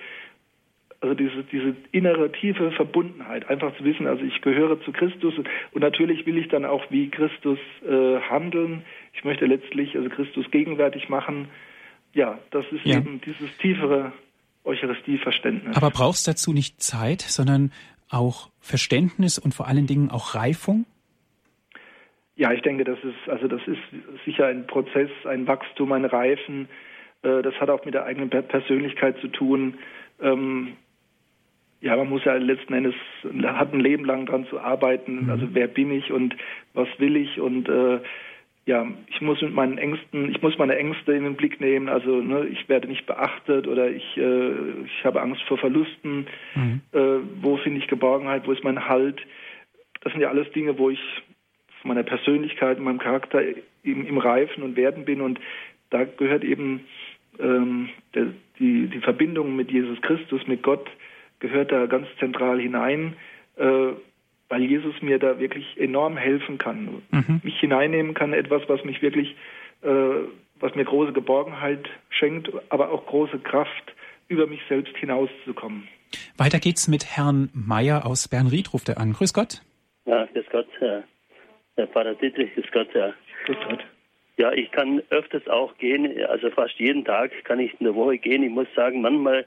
[1.00, 5.82] also diese, diese innere tiefe Verbundenheit, einfach zu wissen, also ich gehöre zu Christus und
[5.82, 8.84] natürlich will ich dann auch wie Christus äh, handeln.
[9.14, 11.50] Ich möchte letztlich also Christus gegenwärtig machen.
[12.14, 12.98] Ja, das ist ja.
[12.98, 14.12] eben dieses tiefere
[14.64, 15.78] Eucharistieverständnis.
[15.78, 17.72] Aber brauchst dazu nicht Zeit, sondern
[18.10, 20.86] auch Verständnis und vor allen Dingen auch Reifung?
[22.36, 23.80] Ja, ich denke, das ist also das ist
[24.26, 26.70] sicher ein Prozess, ein Wachstum, ein Reifen.
[27.28, 29.76] Äh, das hat auch mit der eigenen Persönlichkeit zu tun.
[30.22, 30.74] Ähm,
[31.82, 32.96] ja, man muss ja letzten Endes,
[33.44, 35.26] hat ein Leben lang dran zu arbeiten.
[35.26, 35.30] Mhm.
[35.30, 36.36] Also wer bin ich und
[36.74, 38.00] was will ich und äh,
[38.66, 41.88] ja, ich muss mit meinen Ängsten, ich muss meine Ängste in den Blick nehmen.
[41.88, 44.52] Also ne, ich werde nicht beachtet oder ich, äh,
[44.86, 46.28] ich habe Angst vor Verlusten.
[46.54, 46.82] Mhm.
[46.92, 48.46] Äh, wo finde ich Geborgenheit?
[48.46, 49.22] Wo ist mein Halt?
[50.02, 51.00] Das sind ja alles Dinge, wo ich
[51.82, 53.42] von meiner Persönlichkeit, meinem Charakter
[53.84, 55.22] im, im Reifen und Werden bin.
[55.22, 55.40] Und
[55.90, 56.82] da gehört eben
[57.40, 58.28] ähm, der,
[58.60, 60.88] die, die Verbindung mit Jesus Christus, mit Gott,
[61.40, 63.16] gehört da ganz zentral hinein,
[63.58, 63.94] äh,
[64.50, 67.42] weil Jesus mir da wirklich enorm helfen kann, mhm.
[67.44, 69.36] mich hineinnehmen kann, etwas, was mich wirklich,
[69.82, 69.90] äh,
[70.60, 73.94] was mir große Geborgenheit schenkt, aber auch große Kraft,
[74.30, 75.88] über mich selbst hinauszukommen.
[76.38, 79.14] Weiter geht's mit Herrn Meyer aus Bernried, ruft er an.
[79.14, 79.62] Grüß Gott.
[80.06, 81.04] Ja, grüß Gott, Herr,
[81.76, 83.14] Herr Pfarrer Dietrich, grüß Gott, Herr.
[83.46, 83.84] Grüß Gott.
[84.38, 88.18] Ja, ich kann öfters auch gehen, also fast jeden Tag kann ich in der Woche
[88.18, 88.44] gehen.
[88.44, 89.46] Ich muss sagen, manchmal,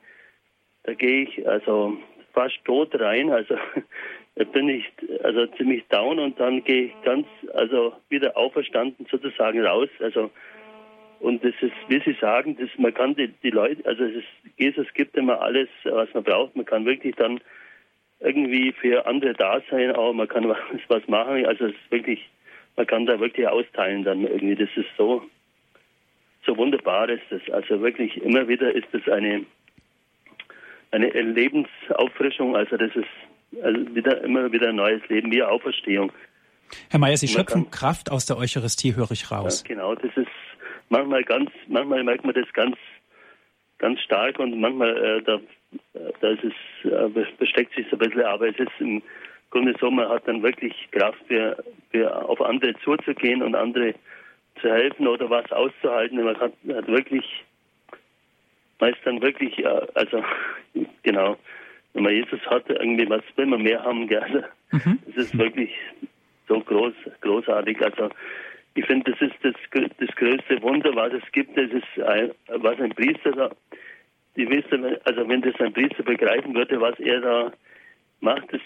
[0.82, 1.96] da gehe ich also
[2.32, 3.56] fast tot rein, also
[4.34, 4.84] da bin ich
[5.22, 9.88] also ziemlich down und dann gehe ich ganz, also wieder auferstanden sozusagen raus.
[10.00, 10.30] Also
[11.20, 14.24] und das ist, wie Sie sagen, das, man kann die, die Leute, also ist,
[14.56, 16.56] Jesus gibt immer alles, was man braucht.
[16.56, 17.40] Man kann wirklich dann
[18.20, 21.44] irgendwie für andere da sein, aber man kann was, was machen.
[21.44, 22.26] Also es ist wirklich,
[22.80, 24.54] man kann da wirklich austeilen dann irgendwie.
[24.54, 25.22] Das ist so,
[26.46, 27.42] so wunderbar ist das.
[27.52, 29.44] Also wirklich immer wieder ist das eine,
[30.90, 32.56] eine Lebensauffrischung.
[32.56, 36.10] Also das ist also wieder immer wieder ein neues Leben, wie Auferstehung.
[36.88, 39.62] Herr Mayer, Sie schöpfen kann, Kraft aus der Eucharistie, höre ich raus.
[39.68, 40.28] Ja, genau, das ist
[40.88, 42.76] manchmal ganz, manchmal merkt man das ganz,
[43.76, 45.38] ganz stark und manchmal äh, da,
[46.20, 49.02] da ist es, äh, besteckt sich so ein bisschen, aber es ist im
[49.50, 53.94] Grunde so, man hat dann wirklich Kraft für, für auf andere zuzugehen und andere
[54.60, 56.22] zu helfen oder was auszuhalten.
[56.22, 57.24] Man hat, hat wirklich,
[58.78, 60.22] man ist dann wirklich, ja, also
[61.02, 61.36] genau,
[61.92, 64.48] wenn man Jesus hat, irgendwie was will man mehr haben, gerne.
[64.70, 64.98] Mhm.
[65.06, 65.74] Das ist wirklich
[66.46, 67.80] so groß, großartig.
[67.82, 68.10] Also
[68.74, 69.54] ich finde, das ist das,
[69.98, 71.56] das größte Wunder, was es gibt.
[71.56, 73.50] Das ist, ein, was ein Priester da,
[74.36, 77.52] die wissen, also wenn das ein Priester begreifen würde, was er da
[78.20, 78.60] macht, das,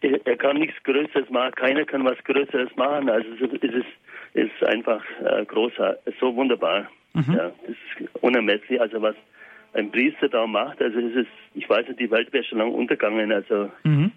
[0.00, 3.08] äh, er, kann nichts Größeres machen, keiner kann was Größeres machen.
[3.08, 3.86] Also es ist,
[4.34, 6.90] es ist einfach äh, großartig, so wunderbar.
[7.14, 7.34] Mhm.
[7.34, 8.80] Ja, das ist unermesslich.
[8.80, 9.14] Also was
[9.74, 12.72] ein Priester da macht, also es ist, ich weiß nicht, die Welt wäre schon lange
[12.72, 13.32] untergegangen.
[13.32, 14.12] Also mhm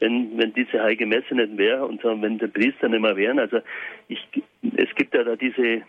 [0.00, 3.38] wenn, wenn diese heilige Messe nicht wäre und wenn die Priester nicht mehr wären.
[3.38, 3.60] Also
[4.08, 4.26] ich,
[4.76, 5.82] es gibt ja da diese,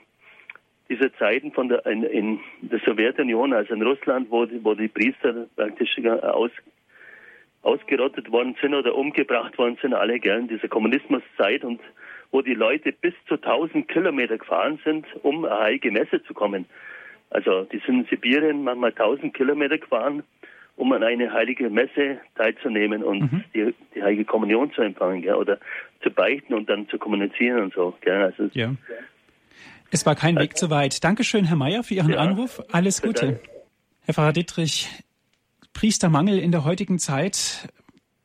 [0.90, 4.90] diese Zeiten von der, in, in der Sowjetunion, also in Russland, wo, die, wo die
[4.90, 6.52] Priester praktisch aus,
[7.64, 11.80] ausgerottet worden sind oder umgebracht worden sind, alle gern, diese Kommunismuszeit und
[12.32, 16.66] wo die Leute bis zu 1000 Kilometer gefahren sind, um eine heilige Messe zu kommen.
[17.30, 20.24] Also die sind in Sibirien manchmal 1000 Kilometer gefahren
[20.82, 23.44] um an eine heilige Messe teilzunehmen und mhm.
[23.54, 25.60] die, die, heilige Kommunion zu empfangen gell, oder
[26.02, 27.94] zu beichten und dann zu kommunizieren und so.
[28.02, 28.24] Gell.
[28.24, 28.74] Also, ja.
[29.92, 31.04] Es war kein Weg zu weit.
[31.04, 32.64] Dankeschön, Herr Mayer, für Ihren ja, Anruf.
[32.72, 33.26] Alles Gute.
[33.26, 33.40] Dank.
[34.06, 34.88] Herr Pfarrer Dittrich,
[35.74, 37.70] Priestermangel in der heutigen Zeit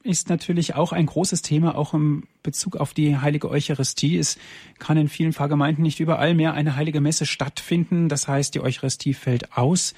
[0.03, 4.19] ist natürlich auch ein großes Thema, auch im Bezug auf die heilige Eucharistie.
[4.19, 4.39] Es
[4.79, 8.09] kann in vielen Pfarrgemeinden nicht überall mehr eine heilige Messe stattfinden.
[8.09, 9.95] Das heißt, die Eucharistie fällt aus.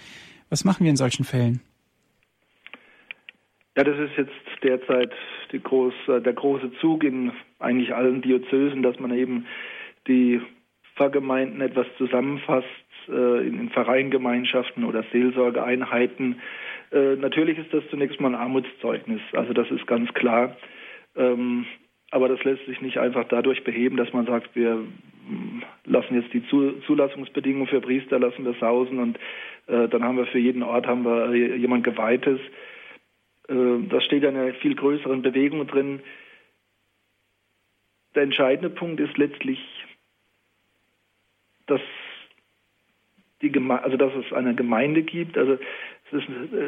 [0.49, 1.61] Was machen wir in solchen Fällen?
[3.77, 4.33] Ja, das ist jetzt
[4.63, 5.13] derzeit
[5.63, 9.47] groß, der große Zug in eigentlich allen Diözesen, dass man eben
[10.07, 10.41] die
[10.97, 12.67] Pfarrgemeinden etwas zusammenfasst
[13.09, 16.41] äh, in, in Vereingemeinschaften oder Seelsorgeeinheiten.
[16.93, 20.57] Äh, natürlich ist das zunächst mal ein Armutszeugnis, also das ist ganz klar.
[21.17, 21.67] Ähm,
[22.11, 26.33] aber das lässt sich nicht einfach dadurch beheben, dass man sagt, wir mm, lassen jetzt
[26.33, 26.43] die
[26.87, 29.19] Zulassungsbedingungen für Priester, lassen wir sausen und
[29.67, 32.41] äh, dann haben wir für jeden Ort haben wir äh, jemand Geweihtes.
[33.49, 33.55] Äh,
[33.91, 36.01] das steht in einer viel größeren Bewegung drin.
[38.15, 39.61] Der entscheidende Punkt ist letztlich,
[41.67, 41.83] dass,
[43.43, 45.37] die Geme also dass es eine Gemeinde gibt.
[45.37, 45.59] Also
[46.13, 46.23] es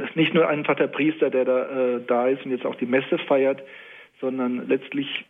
[0.07, 2.87] ist nicht nur einfach der Priester, der da, äh, da ist und jetzt auch die
[2.87, 3.63] Messe feiert,
[4.21, 5.25] sondern letztlich,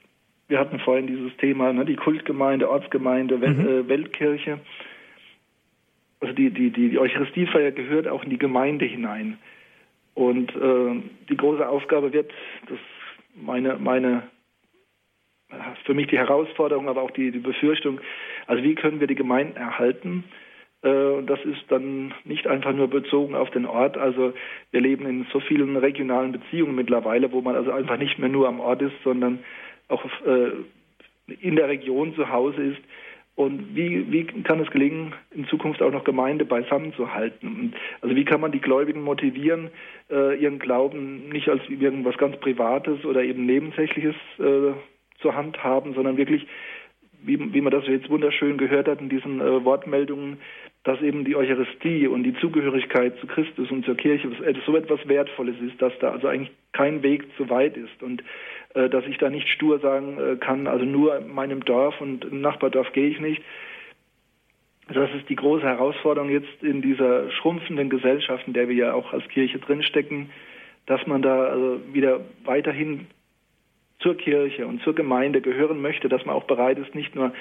[0.48, 3.44] wir hatten vorhin dieses Thema, ne, die Kultgemeinde, Ortsgemeinde, mhm.
[3.44, 4.58] äh, Weltkirche.
[6.20, 9.38] Also die, die, die, die Eucharistiefeier gehört auch in die Gemeinde hinein.
[10.14, 12.30] Und äh, die große Aufgabe wird,
[12.68, 12.78] das
[13.34, 14.24] meine, meine,
[15.84, 18.00] für mich die Herausforderung, aber auch die, die Befürchtung,
[18.46, 20.24] also wie können wir die Gemeinden erhalten?
[20.82, 23.96] Äh, das ist dann nicht einfach nur bezogen auf den Ort.
[23.96, 24.32] Also
[24.70, 28.48] wir leben in so vielen regionalen Beziehungen mittlerweile, wo man also einfach nicht mehr nur
[28.48, 29.40] am Ort ist, sondern
[29.88, 30.52] auch äh,
[31.40, 32.80] in der Region zu Hause ist.
[33.36, 37.74] Und wie, wie kann es gelingen, in Zukunft auch noch Gemeinde beisammenzuhalten?
[38.02, 39.70] Also wie kann man die Gläubigen motivieren,
[40.10, 44.16] äh, ihren Glauben nicht als irgendwas ganz Privates oder eben Nebensächliches
[45.20, 46.46] zur Hand haben, sondern wirklich,
[47.22, 50.38] wie, wie man das jetzt wunderschön gehört hat in diesen äh, Wortmeldungen,
[50.84, 54.30] dass eben die Eucharistie und die Zugehörigkeit zu Christus und zur Kirche
[54.64, 58.22] so etwas Wertvolles ist, dass da also eigentlich kein Weg zu weit ist und
[58.74, 62.24] äh, dass ich da nicht stur sagen äh, kann, also nur in meinem Dorf und
[62.24, 63.42] im Nachbardorf gehe ich nicht.
[64.92, 69.12] Das ist die große Herausforderung jetzt in dieser schrumpfenden Gesellschaft, in der wir ja auch
[69.12, 70.30] als Kirche drinstecken,
[70.86, 73.06] dass man da also wieder weiterhin
[74.00, 77.32] zur Kirche und zur Gemeinde gehören möchte, dass man auch bereit ist, nicht nur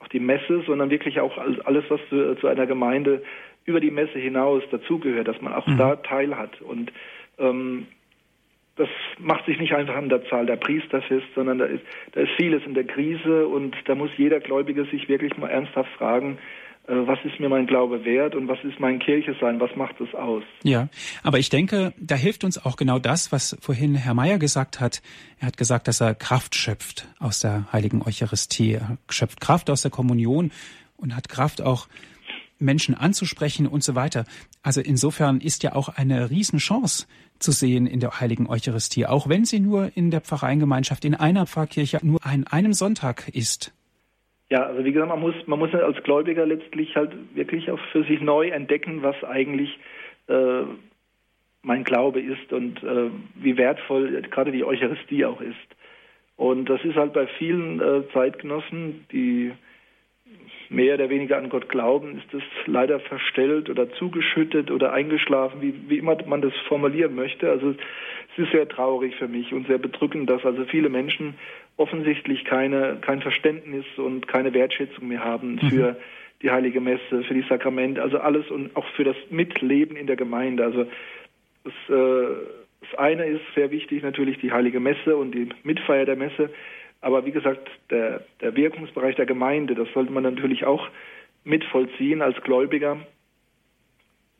[0.00, 3.22] auf die Messe, sondern wirklich auch alles, was zu, zu einer Gemeinde
[3.64, 5.78] über die Messe hinaus dazugehört, dass man auch mhm.
[5.78, 6.60] da teil hat.
[6.62, 6.92] Und
[7.38, 7.86] ähm,
[8.76, 8.88] das
[9.18, 12.30] macht sich nicht einfach an der Zahl der Priester fest, sondern da ist, da ist
[12.36, 16.38] vieles in der Krise und da muss jeder Gläubige sich wirklich mal ernsthaft fragen,
[16.88, 20.14] was ist mir mein Glaube wert und was ist mein Kirche sein, was macht es
[20.14, 20.42] aus?
[20.62, 20.88] Ja,
[21.22, 25.02] aber ich denke, da hilft uns auch genau das, was vorhin Herr Meier gesagt hat.
[25.38, 28.74] Er hat gesagt, dass er Kraft schöpft aus der heiligen Eucharistie.
[28.74, 30.50] Er schöpft Kraft aus der Kommunion
[30.96, 31.88] und hat Kraft auch
[32.58, 34.24] Menschen anzusprechen und so weiter.
[34.62, 37.06] Also insofern ist ja auch eine Riesenchance
[37.38, 41.46] zu sehen in der heiligen Eucharistie, auch wenn sie nur in der Pfarreiengemeinschaft in einer
[41.46, 43.72] Pfarrkirche nur an einem Sonntag ist.
[44.50, 48.04] Ja, also wie gesagt, man muss, man muss als Gläubiger letztlich halt wirklich auch für
[48.04, 49.78] sich neu entdecken, was eigentlich
[50.28, 50.62] äh,
[51.62, 55.56] mein Glaube ist und äh, wie wertvoll gerade die Eucharistie auch ist.
[56.36, 59.52] Und das ist halt bei vielen äh, Zeitgenossen, die
[60.70, 65.74] mehr oder weniger an Gott glauben, ist es leider verstellt oder zugeschüttet oder eingeschlafen, wie,
[65.88, 67.50] wie immer man das formulieren möchte.
[67.50, 71.34] Also es ist sehr traurig für mich und sehr bedrückend, dass also viele Menschen
[71.78, 75.70] offensichtlich keine, kein Verständnis und keine Wertschätzung mehr haben mhm.
[75.70, 75.96] für
[76.42, 80.16] die heilige Messe, für die Sakramente, also alles und auch für das Mitleben in der
[80.16, 80.64] Gemeinde.
[80.64, 80.86] Also
[81.64, 82.34] das, äh,
[82.80, 86.50] das eine ist sehr wichtig, natürlich die heilige Messe und die Mitfeier der Messe.
[87.00, 90.88] Aber wie gesagt, der, der Wirkungsbereich der Gemeinde, das sollte man natürlich auch
[91.44, 92.98] mitvollziehen als Gläubiger,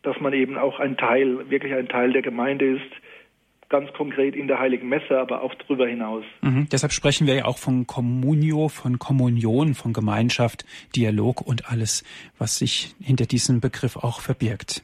[0.03, 2.93] dass man eben auch ein Teil, wirklich ein Teil der Gemeinde ist,
[3.69, 6.25] ganz konkret in der Heiligen Messe, aber auch darüber hinaus.
[6.41, 6.69] Mhm.
[6.71, 10.64] Deshalb sprechen wir ja auch von Communio, von Kommunion, von Gemeinschaft,
[10.97, 12.05] Dialog und alles,
[12.39, 14.83] was sich hinter diesem Begriff auch verbirgt.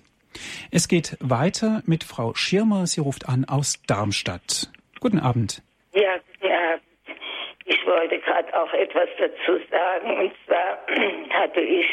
[0.71, 2.87] Es geht weiter mit Frau Schirmer.
[2.87, 4.71] Sie ruft an aus Darmstadt.
[5.01, 5.63] Guten Abend.
[5.95, 6.83] Ja, guten Abend.
[7.67, 10.19] Ich wollte gerade auch etwas dazu sagen.
[10.19, 10.79] Und zwar
[11.31, 11.87] hatte ich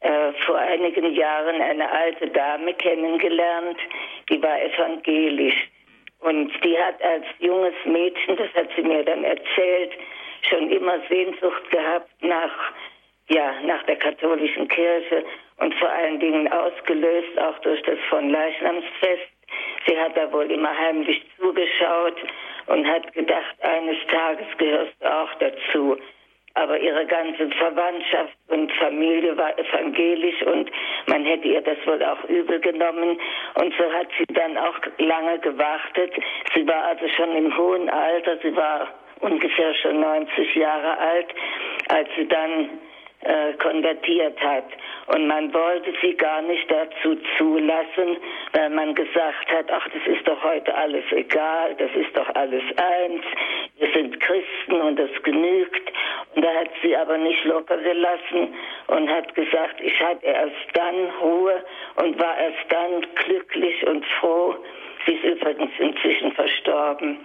[0.00, 3.78] äh, vor einigen Jahren eine alte Dame kennengelernt,
[4.28, 5.70] die war evangelisch.
[6.22, 9.92] Und die hat als junges Mädchen, das hat sie mir dann erzählt,
[10.48, 12.72] schon immer Sehnsucht gehabt nach,
[13.28, 15.24] ja, nach der katholischen Kirche
[15.58, 19.28] und vor allen Dingen ausgelöst auch durch das von Leichnamsfest.
[19.86, 22.16] Sie hat da wohl immer heimlich zugeschaut
[22.66, 25.98] und hat gedacht, eines Tages gehörst du auch dazu
[26.54, 30.70] aber ihre ganze Verwandtschaft und Familie war evangelisch und
[31.06, 33.18] man hätte ihr das wohl auch übel genommen.
[33.54, 36.12] Und so hat sie dann auch lange gewartet.
[36.54, 38.88] Sie war also schon im hohen Alter, sie war
[39.20, 41.28] ungefähr schon 90 Jahre alt,
[41.88, 42.68] als sie dann
[43.24, 44.64] äh, konvertiert hat.
[45.06, 48.16] Und man wollte sie gar nicht dazu zulassen,
[48.52, 52.64] weil man gesagt hat, ach, das ist doch heute alles egal, das ist doch alles
[52.76, 53.22] eins,
[53.78, 55.92] wir sind Christen und das genügt.
[56.34, 58.54] Und da hat sie aber nicht locker gelassen
[58.86, 61.64] und hat gesagt, ich hatte erst dann Ruhe
[61.96, 64.56] und war erst dann glücklich und froh.
[65.04, 67.18] Sie ist übrigens inzwischen verstorben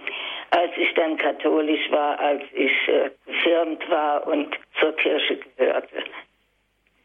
[0.50, 6.04] als ich dann katholisch war, als ich äh, gefirmt war und zur Kirche gehörte.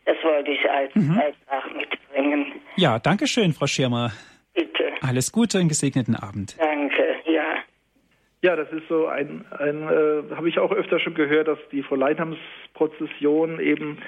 [0.05, 1.15] Das wollte ich als mhm.
[1.15, 2.61] Beitrag mitbringen.
[2.75, 4.11] Ja, danke schön, Frau Schirmer.
[4.53, 4.93] Bitte.
[5.01, 6.55] Alles Gute, einen gesegneten Abend.
[6.59, 6.72] Danke.
[8.43, 11.81] Ja, das ist so ein, ein äh, habe ich auch öfter schon gehört, dass die
[11.81, 13.99] Vorleithamsprozession eben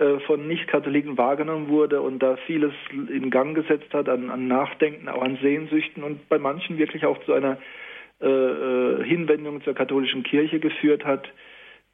[0.00, 5.08] äh, von Nicht-Katholiken wahrgenommen wurde und da vieles in Gang gesetzt hat an, an Nachdenken,
[5.08, 7.56] auch an Sehnsüchten und bei manchen wirklich auch zu einer
[8.20, 11.28] äh, äh, Hinwendung zur katholischen Kirche geführt hat.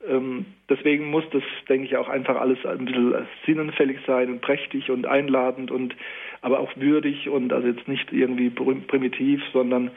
[0.09, 4.91] Ähm, deswegen muss das, denke ich, auch einfach alles ein bisschen sinnenfällig sein und prächtig
[4.91, 5.95] und einladend und
[6.41, 9.91] aber auch würdig und also jetzt nicht irgendwie primitiv, sondern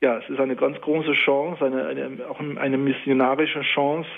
[0.00, 4.08] ja, es ist eine ganz große Chance, eine, eine, auch eine missionarische Chance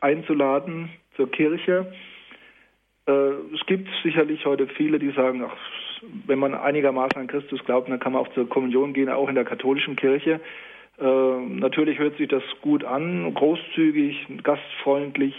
[0.00, 1.92] einzuladen zur Kirche.
[3.06, 3.12] Äh,
[3.54, 5.56] es gibt sicherlich heute viele, die sagen, ach,
[6.26, 9.34] wenn man einigermaßen an Christus glaubt, dann kann man auch zur Kommunion gehen, auch in
[9.34, 10.40] der katholischen Kirche.
[10.98, 15.34] Äh, natürlich hört sich das gut an, großzügig, gastfreundlich,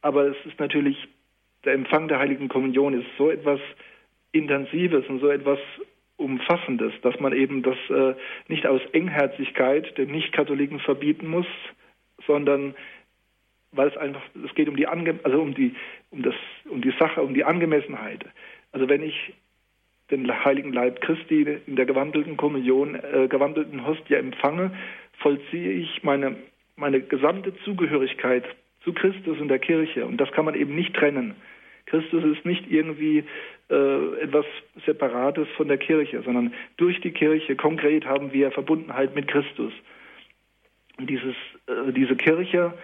[0.00, 0.96] aber es ist natürlich,
[1.64, 3.60] der Empfang der Heiligen Kommunion ist so etwas
[4.30, 5.58] Intensives und so etwas
[6.18, 8.14] Umfassendes, dass man eben das äh,
[8.48, 11.46] nicht aus Engherzigkeit den Nicht-Katholiken verbieten muss,
[12.26, 12.74] sondern
[13.72, 15.74] weil es einfach, es geht um die Ange also um die,
[16.10, 16.34] um das,
[16.68, 18.24] um die Sache, um die Angemessenheit.
[18.72, 19.32] Also wenn ich
[20.10, 24.72] den heiligen Leib Christi in der gewandelten Kommunion, äh, gewandelten Hostie empfange,
[25.18, 26.36] vollziehe ich meine,
[26.76, 28.44] meine gesamte Zugehörigkeit
[28.84, 30.06] zu Christus und der Kirche.
[30.06, 31.34] Und das kann man eben nicht trennen.
[31.86, 33.24] Christus ist nicht irgendwie
[33.70, 34.46] äh, etwas
[34.86, 39.72] Separates von der Kirche, sondern durch die Kirche konkret haben wir Verbundenheit mit Christus.
[40.98, 41.34] Und dieses,
[41.66, 42.74] äh, diese Kirche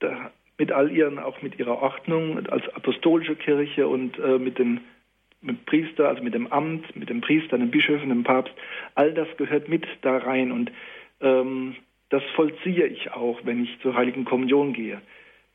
[0.00, 4.80] da, mit all ihren, auch mit ihrer Ordnung als apostolische Kirche und äh, mit dem
[5.40, 8.52] mit Priester, also mit dem Amt, mit dem Priester, dem Bischöfen, dem Papst,
[8.96, 10.72] all das gehört mit da rein und
[11.20, 11.76] ähm,
[12.10, 15.00] das vollziehe ich auch, wenn ich zur Heiligen Kommunion gehe.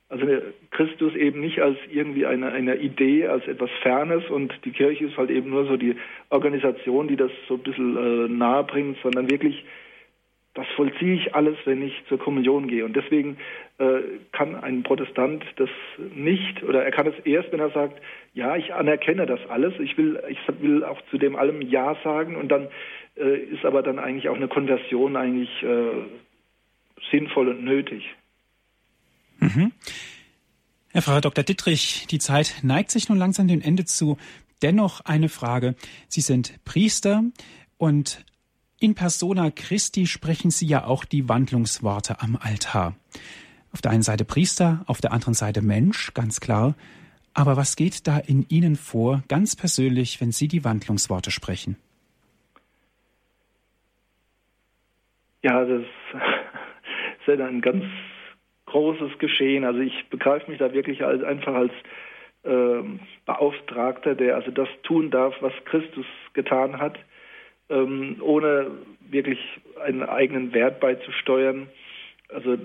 [0.10, 0.28] Also
[0.72, 5.18] Christus eben nicht als irgendwie eine, eine Idee, als etwas Fernes und die Kirche ist
[5.18, 5.96] halt eben nur so die
[6.30, 9.66] Organisation, die das so ein bisschen äh, nahe bringt, sondern wirklich,
[10.54, 12.86] das vollziehe ich alles, wenn ich zur Kommunion gehe.
[12.86, 13.38] Und deswegen
[13.80, 14.02] äh,
[14.34, 15.70] kann ein Protestant das
[16.14, 18.00] nicht, oder er kann es erst, wenn er sagt,
[18.36, 22.36] ja, ich anerkenne das alles, ich will, ich will auch zu dem allem Ja sagen
[22.36, 22.68] und dann
[23.18, 26.04] äh, ist aber dann eigentlich auch eine Konversion eigentlich äh,
[27.10, 28.08] sinnvoll und nötig.
[29.44, 29.72] Mhm.
[30.92, 31.44] Herr Frau Dr.
[31.44, 34.18] Dittrich, die Zeit neigt sich nun langsam dem Ende zu.
[34.62, 35.76] Dennoch eine Frage.
[36.08, 37.24] Sie sind Priester
[37.78, 38.24] und
[38.80, 42.96] in persona Christi sprechen Sie ja auch die Wandlungsworte am Altar.
[43.72, 46.76] Auf der einen Seite Priester, auf der anderen Seite Mensch, ganz klar.
[47.34, 51.76] Aber was geht da in Ihnen vor, ganz persönlich, wenn Sie die Wandlungsworte sprechen?
[55.42, 57.84] Ja, das ist ja ein ganz
[58.74, 59.64] großes Geschehen.
[59.64, 61.72] Also ich begreife mich da wirklich als, einfach als
[62.44, 62.84] äh,
[63.26, 66.98] Beauftragter, der also das tun darf, was Christus getan hat,
[67.70, 68.72] ähm, ohne
[69.12, 69.40] wirklich
[69.86, 71.70] einen eigenen Wert beizusteuern.
[72.30, 72.58] Also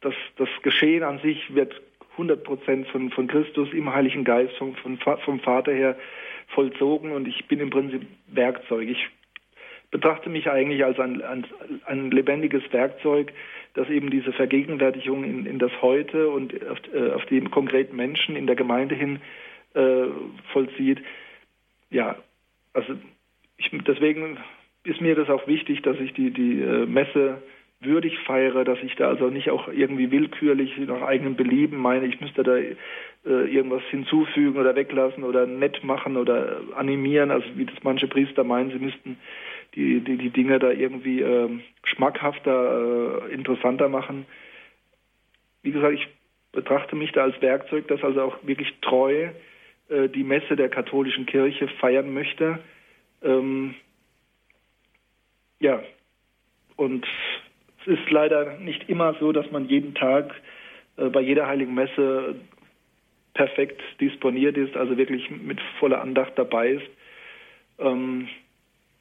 [0.00, 1.80] das, das Geschehen an sich wird
[2.12, 5.96] 100 Prozent von, von Christus im Heiligen Geist, vom, vom, vom Vater her
[6.48, 8.88] vollzogen und ich bin im Prinzip Werkzeug.
[8.88, 9.08] Ich
[9.92, 11.46] betrachte mich eigentlich als ein, ein,
[11.86, 13.32] ein lebendiges Werkzeug,
[13.74, 18.36] das eben diese Vergegenwärtigung in, in das Heute und auf, äh, auf die konkreten Menschen
[18.36, 19.20] in der Gemeinde hin
[19.74, 20.04] äh,
[20.52, 21.00] vollzieht.
[21.90, 22.16] Ja,
[22.74, 22.94] also
[23.56, 24.38] ich, deswegen
[24.84, 27.42] ist mir das auch wichtig, dass ich die, die äh, Messe
[27.80, 32.20] würdig feiere, dass ich da also nicht auch irgendwie willkürlich nach eigenem Belieben meine, ich
[32.20, 32.74] müsste da äh,
[33.24, 38.70] irgendwas hinzufügen oder weglassen oder nett machen oder animieren, also wie das manche Priester meinen,
[38.70, 39.16] sie müssten
[39.74, 41.48] die, die, die Dinge da irgendwie äh,
[41.84, 44.26] schmackhafter, äh, interessanter machen.
[45.62, 46.08] Wie gesagt, ich
[46.52, 49.30] betrachte mich da als Werkzeug, das also auch wirklich treu
[49.88, 52.58] äh, die Messe der katholischen Kirche feiern möchte.
[53.22, 53.74] Ähm,
[55.60, 55.82] ja,
[56.76, 57.06] und
[57.80, 60.34] es ist leider nicht immer so, dass man jeden Tag
[60.96, 62.36] äh, bei jeder heiligen Messe
[63.34, 66.90] perfekt disponiert ist, also wirklich mit voller Andacht dabei ist.
[67.78, 68.28] Ähm,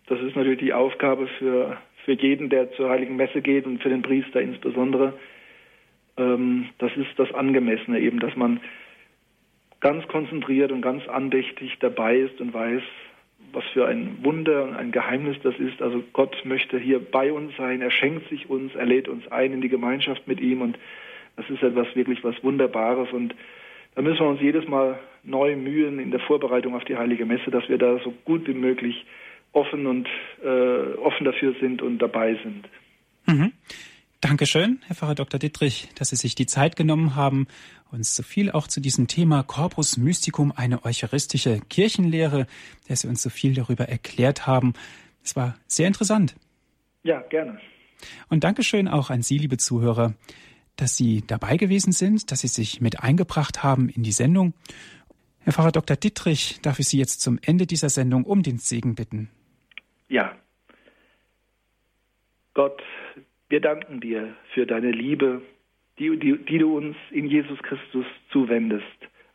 [0.07, 3.89] das ist natürlich die Aufgabe für, für jeden, der zur Heiligen Messe geht und für
[3.89, 5.13] den Priester insbesondere.
[6.17, 8.59] Ähm, das ist das Angemessene eben, dass man
[9.79, 12.83] ganz konzentriert und ganz andächtig dabei ist und weiß,
[13.53, 15.81] was für ein Wunder und ein Geheimnis das ist.
[15.81, 19.53] Also Gott möchte hier bei uns sein, er schenkt sich uns, er lädt uns ein
[19.53, 20.77] in die Gemeinschaft mit ihm und
[21.35, 23.35] das ist etwas wirklich was Wunderbares und
[23.95, 27.51] da müssen wir uns jedes Mal neu mühen in der Vorbereitung auf die Heilige Messe,
[27.51, 29.05] dass wir da so gut wie möglich
[29.53, 30.07] offen und
[30.43, 32.67] äh, offen dafür sind und dabei sind.
[33.25, 33.53] Mhm.
[34.21, 35.39] Dankeschön, Herr Pfarrer Dr.
[35.39, 37.47] Dittrich, dass Sie sich die Zeit genommen haben,
[37.91, 42.45] uns so viel auch zu diesem Thema Corpus Mysticum, eine eucharistische Kirchenlehre,
[42.87, 44.73] dass Sie uns so viel darüber erklärt haben.
[45.23, 46.35] Es war sehr interessant.
[47.03, 47.59] Ja, gerne.
[48.29, 50.13] Und Dankeschön auch an Sie, liebe Zuhörer,
[50.75, 54.53] dass Sie dabei gewesen sind, dass Sie sich mit eingebracht haben in die Sendung.
[55.39, 55.97] Herr Pfarrer Dr.
[55.97, 59.29] Dittrich, darf ich Sie jetzt zum Ende dieser Sendung um den Segen bitten.
[60.11, 60.35] Ja.
[62.53, 62.83] Gott,
[63.47, 65.41] wir danken dir für deine Liebe,
[65.99, 68.85] die, die, die du uns in Jesus Christus zuwendest,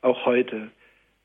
[0.03, 0.71] auch heute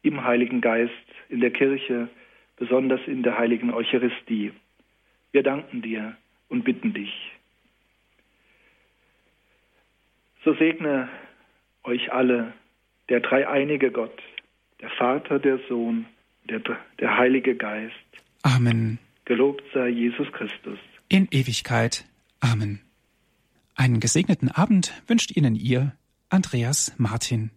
[0.04, 0.94] im Heiligen Geist,
[1.28, 2.08] in der Kirche,
[2.56, 4.54] besonders in der heiligen Eucharistie.
[5.34, 6.16] Wir danken dir
[6.48, 7.14] und bitten dich.
[10.46, 11.10] So segne
[11.84, 12.54] euch alle
[13.10, 14.18] der dreieinige Gott,
[14.80, 16.06] der Vater, der Sohn,
[16.46, 16.62] der,
[17.00, 17.96] der Heilige Geist.
[18.44, 18.98] Amen.
[19.32, 20.78] Gelobt sei Jesus Christus.
[21.08, 22.04] In Ewigkeit.
[22.42, 22.82] Amen.
[23.76, 25.96] Einen gesegneten Abend wünscht Ihnen Ihr
[26.28, 27.50] Andreas Martin.